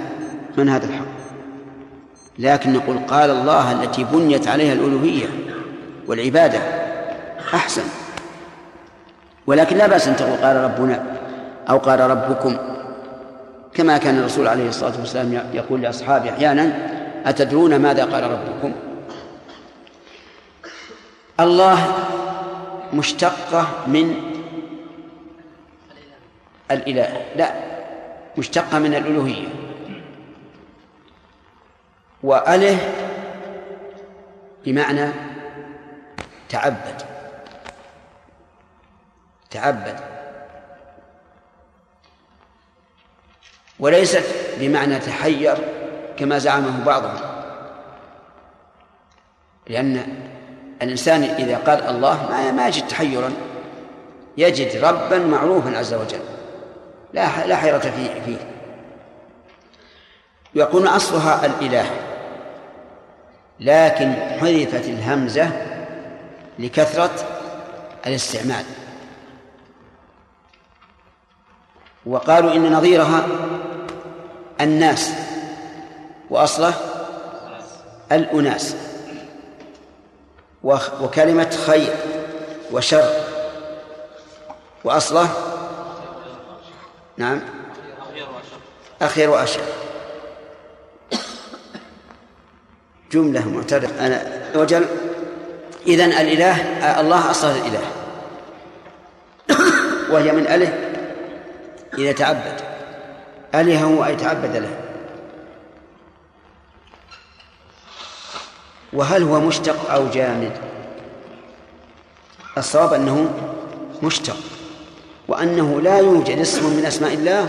من 0.56 0.68
هذا 0.68 0.86
الحق؟ 0.86 1.07
لكن 2.38 2.72
نقول 2.72 2.98
قال 2.98 3.30
الله 3.30 3.72
التي 3.72 4.04
بنيت 4.04 4.48
عليها 4.48 4.72
الألوهية 4.72 5.26
والعبادة 6.06 6.58
أحسن. 7.54 7.82
ولكن 9.46 9.76
لا 9.76 9.86
بأس 9.86 10.08
أن 10.08 10.16
تقول 10.16 10.36
قال 10.36 10.56
ربنا 10.56 11.04
أو 11.70 11.78
قال 11.78 12.00
ربكم. 12.00 12.56
كما 13.74 13.98
كان 13.98 14.18
الرسول 14.18 14.48
عليه 14.48 14.68
الصلاة 14.68 15.00
والسلام 15.00 15.48
يقول 15.52 15.82
لأصحابه 15.82 16.30
أحيانا 16.30 16.72
أتدرون 17.26 17.76
ماذا 17.76 18.04
قال 18.04 18.30
ربكم؟ 18.30 18.72
الله 21.40 21.94
مشتقة 22.92 23.66
من 23.86 24.14
الإله. 26.70 27.22
لا 27.36 27.52
مشتقة 28.38 28.78
من 28.78 28.94
الألوهية. 28.94 29.67
وأله 32.22 32.78
بمعنى 34.64 35.12
تعبد. 36.48 37.02
تعبد. 39.50 40.00
وليست 43.78 44.24
بمعنى 44.60 44.98
تحير 44.98 45.56
كما 46.16 46.38
زعمه 46.38 46.84
بعضهم. 46.84 47.20
لأن 49.66 50.14
الإنسان 50.82 51.22
إذا 51.22 51.56
قال 51.56 51.82
الله 51.82 52.52
ما 52.56 52.68
يجد 52.68 52.88
تحيرا 52.88 53.32
يجد 54.36 54.84
ربا 54.84 55.18
معروفا 55.18 55.78
عز 55.78 55.94
وجل. 55.94 56.20
لا 57.12 57.46
لا 57.46 57.56
حيرة 57.56 57.78
فيه 57.78 58.20
فيه. 58.24 58.38
يكون 60.54 60.86
أصلها 60.86 61.46
الإله. 61.46 62.07
لكن 63.60 64.12
حذفت 64.12 64.84
الهمزة 64.84 65.50
لكثرة 66.58 67.10
الاستعمال. 68.06 68.64
وقالوا 72.06 72.52
إن 72.52 72.72
نظيرها 72.72 73.26
الناس 74.60 75.10
وأصله 76.30 76.74
الأناس. 78.12 78.76
وكلمة 81.00 81.50
خير 81.66 81.94
وشر 82.72 83.10
وأصله 84.84 85.28
نعم 87.16 87.40
أخير 89.02 89.30
وأشر. 89.30 89.60
جملة 93.12 93.48
معترضة. 93.48 93.88
أنا 94.00 94.22
وجل 94.54 94.86
إذن 95.86 96.12
الإله 96.12 96.54
الله 97.00 97.30
أصل 97.30 97.48
الإله. 97.48 97.80
وهي 100.12 100.32
من 100.32 100.46
أله 100.46 100.72
إذا 101.98 102.12
تعبد. 102.12 102.60
ألهه 103.54 104.06
أي 104.06 104.16
تعبد 104.16 104.56
له. 104.56 104.70
وهل 108.92 109.22
هو 109.22 109.40
مشتق 109.40 109.90
أو 109.90 110.08
جامد؟ 110.08 110.52
الصواب 112.58 112.92
أنه 112.92 113.30
مشتق. 114.02 114.36
وأنه 115.28 115.80
لا 115.80 115.98
يوجد 115.98 116.38
اسم 116.38 116.76
من 116.76 116.86
أسماء 116.86 117.14
الله 117.14 117.48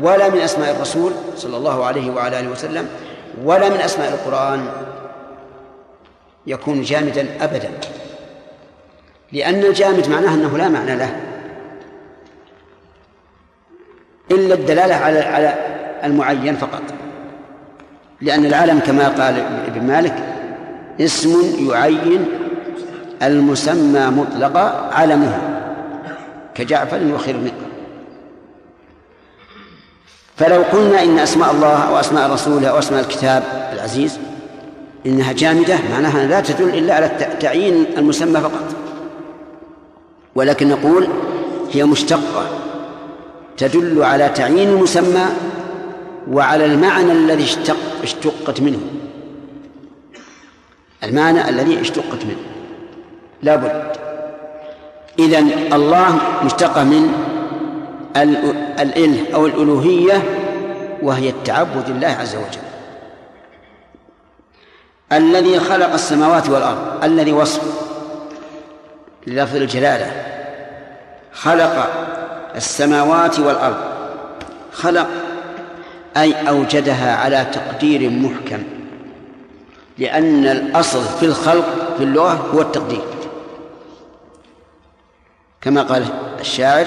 ولا 0.00 0.28
من 0.28 0.38
أسماء 0.40 0.70
الرسول 0.76 1.12
صلى 1.36 1.56
الله 1.56 1.84
عليه 1.84 2.10
وعلى 2.10 2.40
آله 2.40 2.48
وسلم 2.48 2.88
ولا 3.44 3.68
من 3.68 3.76
أسماء 3.76 4.08
القرآن. 4.08 4.85
يكون 6.46 6.82
جامدا 6.82 7.26
أبدا. 7.40 7.70
لأن 9.32 9.64
الجامد 9.64 10.08
معناه 10.08 10.34
أنه 10.34 10.58
لا 10.58 10.68
معنى 10.68 10.96
له. 10.96 11.16
إلا 14.30 14.54
الدلالة 14.54 14.94
على 14.94 15.18
على 15.18 15.54
المعين 16.04 16.56
فقط. 16.56 16.82
لأن 18.20 18.44
العالم 18.46 18.78
كما 18.78 19.08
قال 19.08 19.38
ابن 19.66 19.86
مالك 19.86 20.14
اسم 21.00 21.66
يعين 21.70 22.26
المسمى 23.22 24.06
مطلقا 24.06 24.90
علمه 24.92 25.38
كجعفر 26.54 27.00
وخرمق 27.14 27.54
فلو 30.36 30.62
قلنا 30.62 31.02
إن 31.02 31.18
أسماء 31.18 31.50
الله 31.50 31.88
أو 31.88 32.00
أسماء 32.00 32.30
رسوله 32.30 32.68
أو 32.68 32.78
أسماء 32.78 33.00
الكتاب 33.00 33.42
العزيز 33.72 34.18
إنها 35.06 35.32
جامدة 35.32 35.78
معناها 35.90 36.26
لا 36.26 36.40
تدل 36.40 36.68
إلا 36.68 36.94
على 36.94 37.10
تعيين 37.40 37.86
المسمى 37.98 38.40
فقط. 38.40 38.76
ولكن 40.34 40.68
نقول 40.68 41.08
هي 41.72 41.84
مشتقة 41.84 42.46
تدل 43.56 44.02
على 44.02 44.28
تعيين 44.28 44.68
المسمى 44.68 45.24
وعلى 46.30 46.64
المعنى 46.64 47.12
الذي 47.12 47.44
اشتق 47.44 47.76
اشتقت 48.02 48.60
منه. 48.60 48.80
المعنى 51.04 51.48
الذي 51.48 51.80
اشتقت 51.80 52.24
منه. 52.24 52.46
لا 53.42 53.56
بد. 53.56 53.96
إذن 55.18 55.50
الله 55.72 56.18
مشتقة 56.44 56.84
من 56.84 57.12
الإله 58.80 59.34
أو 59.34 59.46
الألوهية 59.46 60.22
وهي 61.02 61.28
التعبد 61.28 61.90
لله 61.90 62.08
عز 62.08 62.36
وجل. 62.36 62.65
الذي 65.12 65.60
خلق 65.60 65.92
السماوات 65.92 66.48
والأرض 66.48 67.04
الذي 67.04 67.32
وصف 67.32 67.62
للفظ 69.26 69.56
الجلالة. 69.56 70.10
خلق 71.32 71.88
السماوات 72.56 73.38
والأرض. 73.40 73.76
خلق 74.72 75.06
أي 76.16 76.48
أوجدها 76.48 77.16
على 77.16 77.46
تقدير 77.52 78.10
محكم. 78.10 78.62
لأن 79.98 80.46
الأصل 80.46 81.02
في 81.20 81.26
الخلق 81.26 81.94
في 81.98 82.04
اللغة 82.04 82.50
هو 82.54 82.60
التقدير. 82.60 83.04
كما 85.60 85.82
قال 85.82 86.04
الشاعر 86.40 86.86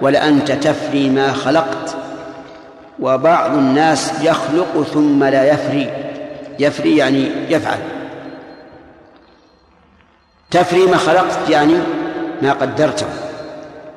ولأنت 0.00 0.52
تفري 0.52 1.10
ما 1.10 1.32
خلقت 1.32 1.96
وبعض 3.00 3.54
الناس 3.54 4.12
يخلق 4.22 4.82
ثم 4.82 5.24
لا 5.24 5.52
يفري. 5.52 6.11
يفري 6.58 6.96
يعني 6.96 7.30
يفعل. 7.48 7.78
تفري 10.50 10.86
ما 10.86 10.96
خلقت 10.96 11.50
يعني 11.50 11.74
ما 12.42 12.52
قدرته 12.52 13.06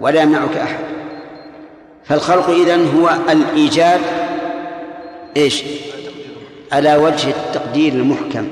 ولا 0.01 0.21
يمنعك 0.21 0.57
أحد. 0.57 0.79
فالخلق 2.05 2.49
إذن 2.49 2.97
هو 2.97 3.15
الإيجاد 3.29 4.01
إيش؟ 5.37 5.63
على 6.71 6.95
وجه 6.95 7.29
التقدير 7.29 7.93
المحكم. 7.93 8.47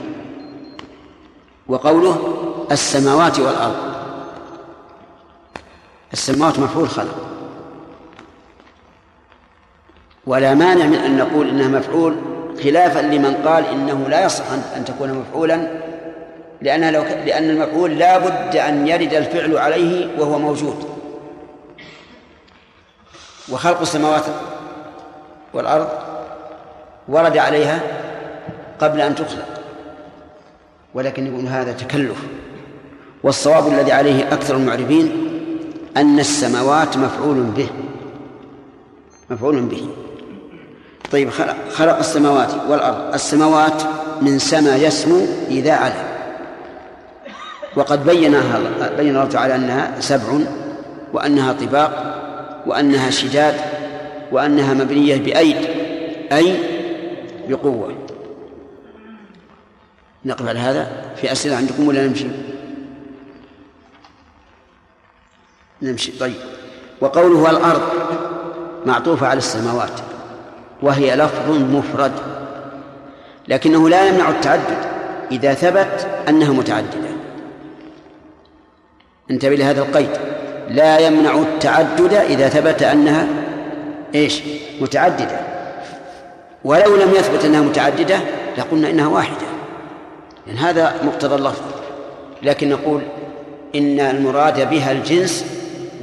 وقوله 1.67 2.37
السماوات 2.71 3.39
والأرض. 3.39 3.93
السماوات 6.13 6.59
مفعول 6.59 6.89
خلق. 6.89 7.15
ولا 10.27 10.53
مانع 10.53 10.85
من 10.85 10.95
أن 10.95 11.17
نقول 11.17 11.49
إنها 11.49 11.67
مفعول 11.67 12.32
خلافا 12.63 12.99
لمن 12.99 13.33
قال 13.45 13.65
إنه 13.65 14.07
لا 14.09 14.25
يصح 14.25 14.45
أن 14.75 14.85
تكون 14.85 15.13
مفعولا 15.13 15.67
لأنها 16.61 16.91
لو 16.91 17.01
لأن 17.01 17.49
المفعول 17.49 17.97
لا 17.97 18.17
بد 18.17 18.55
أن 18.55 18.87
يرد 18.87 19.13
الفعل 19.13 19.57
عليه 19.57 20.07
وهو 20.19 20.39
موجود. 20.39 20.85
وخلق 23.49 23.81
السماوات 23.81 24.23
والأرض 25.53 25.87
ورد 27.07 27.37
عليها 27.37 27.79
قبل 28.79 29.01
أن 29.01 29.15
تخلق 29.15 29.47
ولكن 30.93 31.27
يقول 31.27 31.45
هذا 31.45 31.71
تكلف. 31.71 32.17
والصواب 33.23 33.67
الذي 33.67 33.91
عليه 33.91 34.33
أكثر 34.33 34.55
المعرفين 34.55 35.29
أن 35.97 36.19
السماوات 36.19 36.97
مفعول 36.97 37.43
به 37.43 37.67
مفعول 39.29 39.61
به. 39.61 40.02
طيب 41.13 41.29
خلق, 41.29 41.55
خلق 41.71 41.97
السماوات 41.97 42.53
والأرض. 42.69 43.13
السماوات 43.13 43.83
من 44.21 44.39
سما 44.39 44.75
يسمو 44.75 45.25
إذا 45.47 45.73
علا 45.73 46.13
وقد 47.75 48.05
بينها 48.05 48.59
بين 48.97 49.09
الله 49.09 49.25
تعالى 49.25 49.55
أنها 49.55 49.99
سبع 49.99 50.39
وأنها 51.13 51.53
طباق 51.53 51.91
وأنها 52.65 53.09
شداد 53.09 53.55
وأنها 54.31 54.73
مبنية 54.73 55.17
بأيد 55.17 55.57
أي 56.31 56.57
بقوة. 57.49 57.95
نقف 60.25 60.47
على 60.47 60.59
هذا؟ 60.59 60.87
في 61.15 61.31
أسئلة 61.31 61.55
عندكم 61.55 61.87
ولا 61.87 62.07
نمشي؟ 62.07 62.27
نمشي. 65.81 66.11
طيب. 66.11 66.35
وقوله 67.01 67.49
الأرض 67.49 67.81
معطوفة 68.85 69.27
على 69.27 69.37
السماوات. 69.37 70.12
وهي 70.83 71.15
لفظ 71.15 71.49
مفرد. 71.49 72.11
لكنه 73.47 73.89
لا 73.89 74.07
يمنع 74.07 74.29
التعدد 74.29 74.77
إذا 75.31 75.53
ثبت 75.53 76.07
أنها 76.29 76.51
متعددة. 76.53 77.09
انتبه 79.31 79.55
لهذا 79.55 79.81
القيد. 79.81 80.09
لا 80.69 80.99
يمنع 80.99 81.37
التعدد 81.37 82.13
إذا 82.13 82.49
ثبت 82.49 82.83
أنها 82.83 83.27
إيش؟ 84.15 84.41
متعددة. 84.81 85.39
ولو 86.63 86.95
لم 86.95 87.11
يثبت 87.11 87.45
أنها 87.45 87.61
متعددة 87.61 88.19
لقلنا 88.57 88.89
إنها 88.89 89.07
واحدة. 89.07 89.47
لأن 90.47 90.57
هذا 90.57 90.93
مقتضى 91.03 91.35
اللفظ. 91.35 91.63
لكن 92.43 92.69
نقول 92.69 93.01
إن 93.75 93.99
المراد 93.99 94.69
بها 94.69 94.91
الجنس 94.91 95.45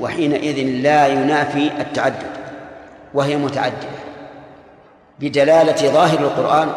وحينئذ 0.00 0.82
لا 0.82 1.06
ينافي 1.06 1.70
التعدد. 1.80 2.30
وهي 3.14 3.36
متعددة. 3.36 3.99
بدلالة 5.20 5.92
ظاهر 5.92 6.18
القرآن 6.18 6.68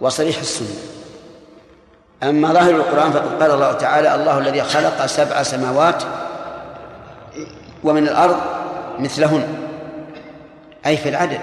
وصريح 0.00 0.38
السنة. 0.38 0.76
أما 2.22 2.52
ظاهر 2.52 2.70
القرآن 2.70 3.12
فقد 3.12 3.42
قال 3.42 3.50
الله 3.50 3.72
تعالى 3.72 4.14
الله 4.14 4.38
الذي 4.38 4.62
خلق 4.62 5.06
سبع 5.06 5.42
سماوات 5.42 6.02
ومن 7.84 8.08
الأرض 8.08 8.36
مثلهن 8.98 9.48
أي 10.86 10.96
في 10.96 11.08
العدد. 11.08 11.40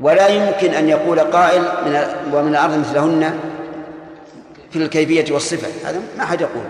ولا 0.00 0.28
يمكن 0.28 0.74
أن 0.74 0.88
يقول 0.88 1.20
قائل 1.20 1.62
من 1.62 2.06
ومن 2.32 2.48
الأرض 2.48 2.78
مثلهن 2.78 3.38
في 4.70 4.78
الكيفية 4.78 5.34
والصفة. 5.34 5.88
هذا 5.88 6.00
ما 6.18 6.24
حد 6.24 6.40
يقول. 6.40 6.64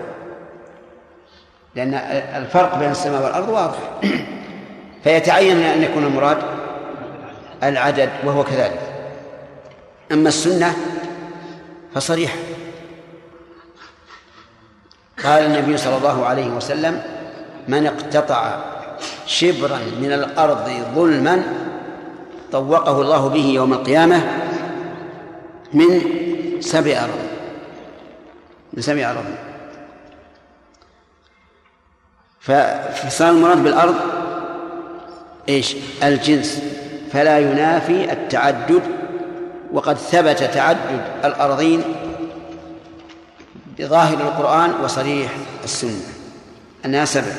لأن 1.74 1.94
الفرق 2.36 2.78
بين 2.78 2.90
السماء 2.90 3.22
والأرض 3.22 3.48
واضح. 3.48 3.78
فيتعين 5.04 5.62
أن 5.62 5.82
يكون 5.82 6.04
المراد 6.04 6.38
العدد 7.62 8.10
وهو 8.24 8.44
كذلك. 8.44 8.80
أما 10.12 10.28
السنة 10.28 10.76
فصريحة. 11.94 12.36
قال 15.24 15.44
النبي 15.44 15.76
صلى 15.76 15.96
الله 15.96 16.26
عليه 16.26 16.46
وسلم 16.46 17.02
من 17.68 17.86
اقتطع 17.86 18.60
شبرا 19.26 19.78
من 20.00 20.12
الأرض 20.12 20.70
ظلما 20.94 21.42
طوقه 22.52 23.00
الله 23.00 23.28
به 23.28 23.46
يوم 23.46 23.72
القيامة 23.72 24.42
من 25.72 26.00
سبع 26.60 27.04
أرض. 27.04 27.18
من 28.72 28.82
سبع 28.82 29.10
أرض. 29.10 29.24
فصار 32.94 33.30
المراد 33.30 33.62
بالأرض 33.62 33.94
إيش؟ 35.48 35.76
الجنس. 36.02 36.62
فلا 37.12 37.38
ينافي 37.38 38.12
التعدد 38.12 38.82
وقد 39.72 39.96
ثبت 39.96 40.38
تعدد 40.38 41.04
الأرضين 41.24 41.82
بظاهر 43.78 44.14
القرآن 44.14 44.70
وصريح 44.84 45.32
السنة. 45.64 46.02
أنها 46.84 47.04
سبع. 47.04 47.32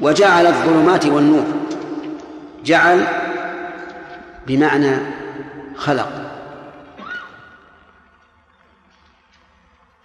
وجعل 0.00 0.46
الظلمات 0.46 1.06
والنور. 1.06 1.44
جعل 2.64 3.06
بمعنى 4.46 4.96
خلق. 5.76 6.12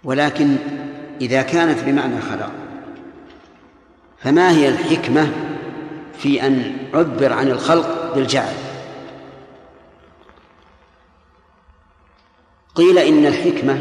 ولكن 0.04 0.56
إذا 1.20 1.42
كانت 1.42 1.78
بمعنى 1.84 2.20
خلق 2.20 2.50
فما 4.18 4.50
هي 4.50 4.68
الحكمة 4.68 5.28
في 6.18 6.46
أن 6.46 6.76
عبر 6.94 7.32
عن 7.32 7.48
الخلق 7.48 8.01
بالجعل 8.14 8.52
قيل 12.74 12.98
إن 12.98 13.26
الحكمة 13.26 13.80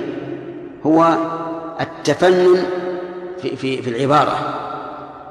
هو 0.86 1.18
التفنن 1.82 2.64
في 3.42 3.56
في 3.56 3.82
في 3.82 3.90
العبارة. 3.90 4.58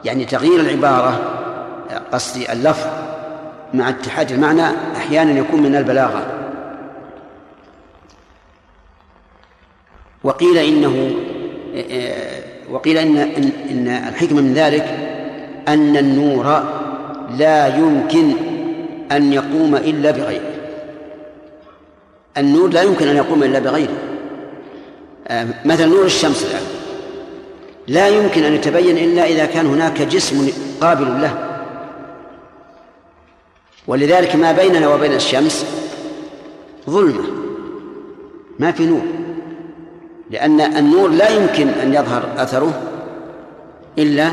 يعني 0.04 0.24
تغيير 0.24 0.60
العبارة 0.60 1.20
قصدي 2.12 2.52
اللفظ 2.52 2.86
مع 3.74 3.88
اتحاد 3.88 4.32
المعنى 4.32 4.62
أحيانا 4.96 5.38
يكون 5.38 5.62
من 5.62 5.76
البلاغة. 5.76 6.26
وقيل 10.24 10.58
إنه 10.58 11.14
وقيل 12.70 12.98
إن 12.98 13.16
إن 13.70 13.88
الحكمة 13.88 14.40
من 14.40 14.54
ذلك 14.54 14.84
أن 15.68 15.96
النور 15.96 16.62
لا 17.30 17.76
يمكن 17.76 18.49
أن 19.12 19.32
يقوم 19.32 19.76
إلا 19.76 20.10
بغيره. 20.10 20.50
النور 22.38 22.68
لا 22.68 22.82
يمكن 22.82 23.08
أن 23.08 23.16
يقوم 23.16 23.42
إلا 23.42 23.58
بغيره. 23.58 23.96
مثل 25.64 25.88
نور 25.88 26.04
الشمس 26.04 26.44
الآن. 26.44 26.62
لا 27.88 28.08
يمكن 28.08 28.44
أن 28.44 28.54
يتبين 28.54 28.98
إلا 28.98 29.24
إذا 29.24 29.46
كان 29.46 29.66
هناك 29.66 30.02
جسم 30.02 30.48
قابل 30.80 31.22
له. 31.22 31.34
ولذلك 33.86 34.36
ما 34.36 34.52
بيننا 34.52 34.94
وبين 34.94 35.12
الشمس 35.12 35.66
ظلمة. 36.90 37.24
ما 38.58 38.72
في 38.72 38.86
نور. 38.86 39.02
لأن 40.30 40.60
النور 40.60 41.08
لا 41.08 41.28
يمكن 41.28 41.68
أن 41.68 41.94
يظهر 41.94 42.22
أثره 42.36 42.82
إلا 43.98 44.30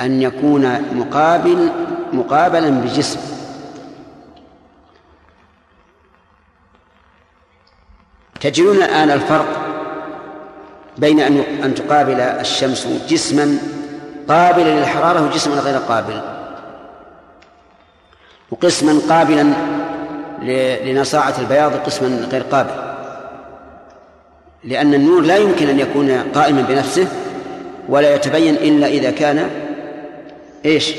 أن 0.00 0.22
يكون 0.22 0.72
مقابل 0.94 1.68
مقابلا 2.12 2.70
بجسم. 2.70 3.35
تجدون 8.50 8.76
الآن 8.76 9.10
الفرق 9.10 9.46
بين 10.98 11.20
أن 11.20 11.38
أن 11.64 11.74
تقابل 11.74 12.20
الشمس 12.20 12.86
جسما 13.08 13.58
قابلا 14.28 14.78
للحرارة 14.78 15.26
وجسما 15.26 15.54
غير 15.54 15.76
قابل. 15.76 16.20
وقسما 18.50 19.00
قابلا 19.08 19.52
لنصاعة 20.84 21.34
البياض 21.38 21.72
وقسما 21.74 22.28
غير 22.32 22.42
قابل. 22.42 22.70
لأن 24.64 24.94
النور 24.94 25.20
لا 25.20 25.36
يمكن 25.36 25.68
أن 25.68 25.78
يكون 25.78 26.22
قائما 26.34 26.62
بنفسه 26.62 27.08
ولا 27.88 28.14
يتبين 28.14 28.54
إلا 28.54 28.86
إذا 28.86 29.10
كان 29.10 29.50
إيش؟ 30.64 30.94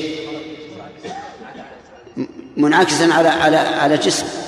منعكسا 2.58 3.14
على 3.14 3.30
على 3.30 3.58
على 3.58 3.98
جسم. 3.98 4.47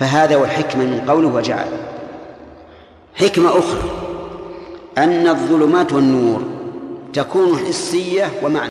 فهذا 0.00 0.36
هو 0.36 0.44
الحكمة 0.44 0.84
من 0.84 1.00
قوله 1.08 1.28
وجعل. 1.28 1.66
حكمة 3.14 3.50
أخرى 3.50 3.90
أن 4.98 5.26
الظلمات 5.28 5.92
والنور 5.92 6.42
تكون 7.12 7.58
حسية 7.58 8.28
ومعنى. 8.42 8.68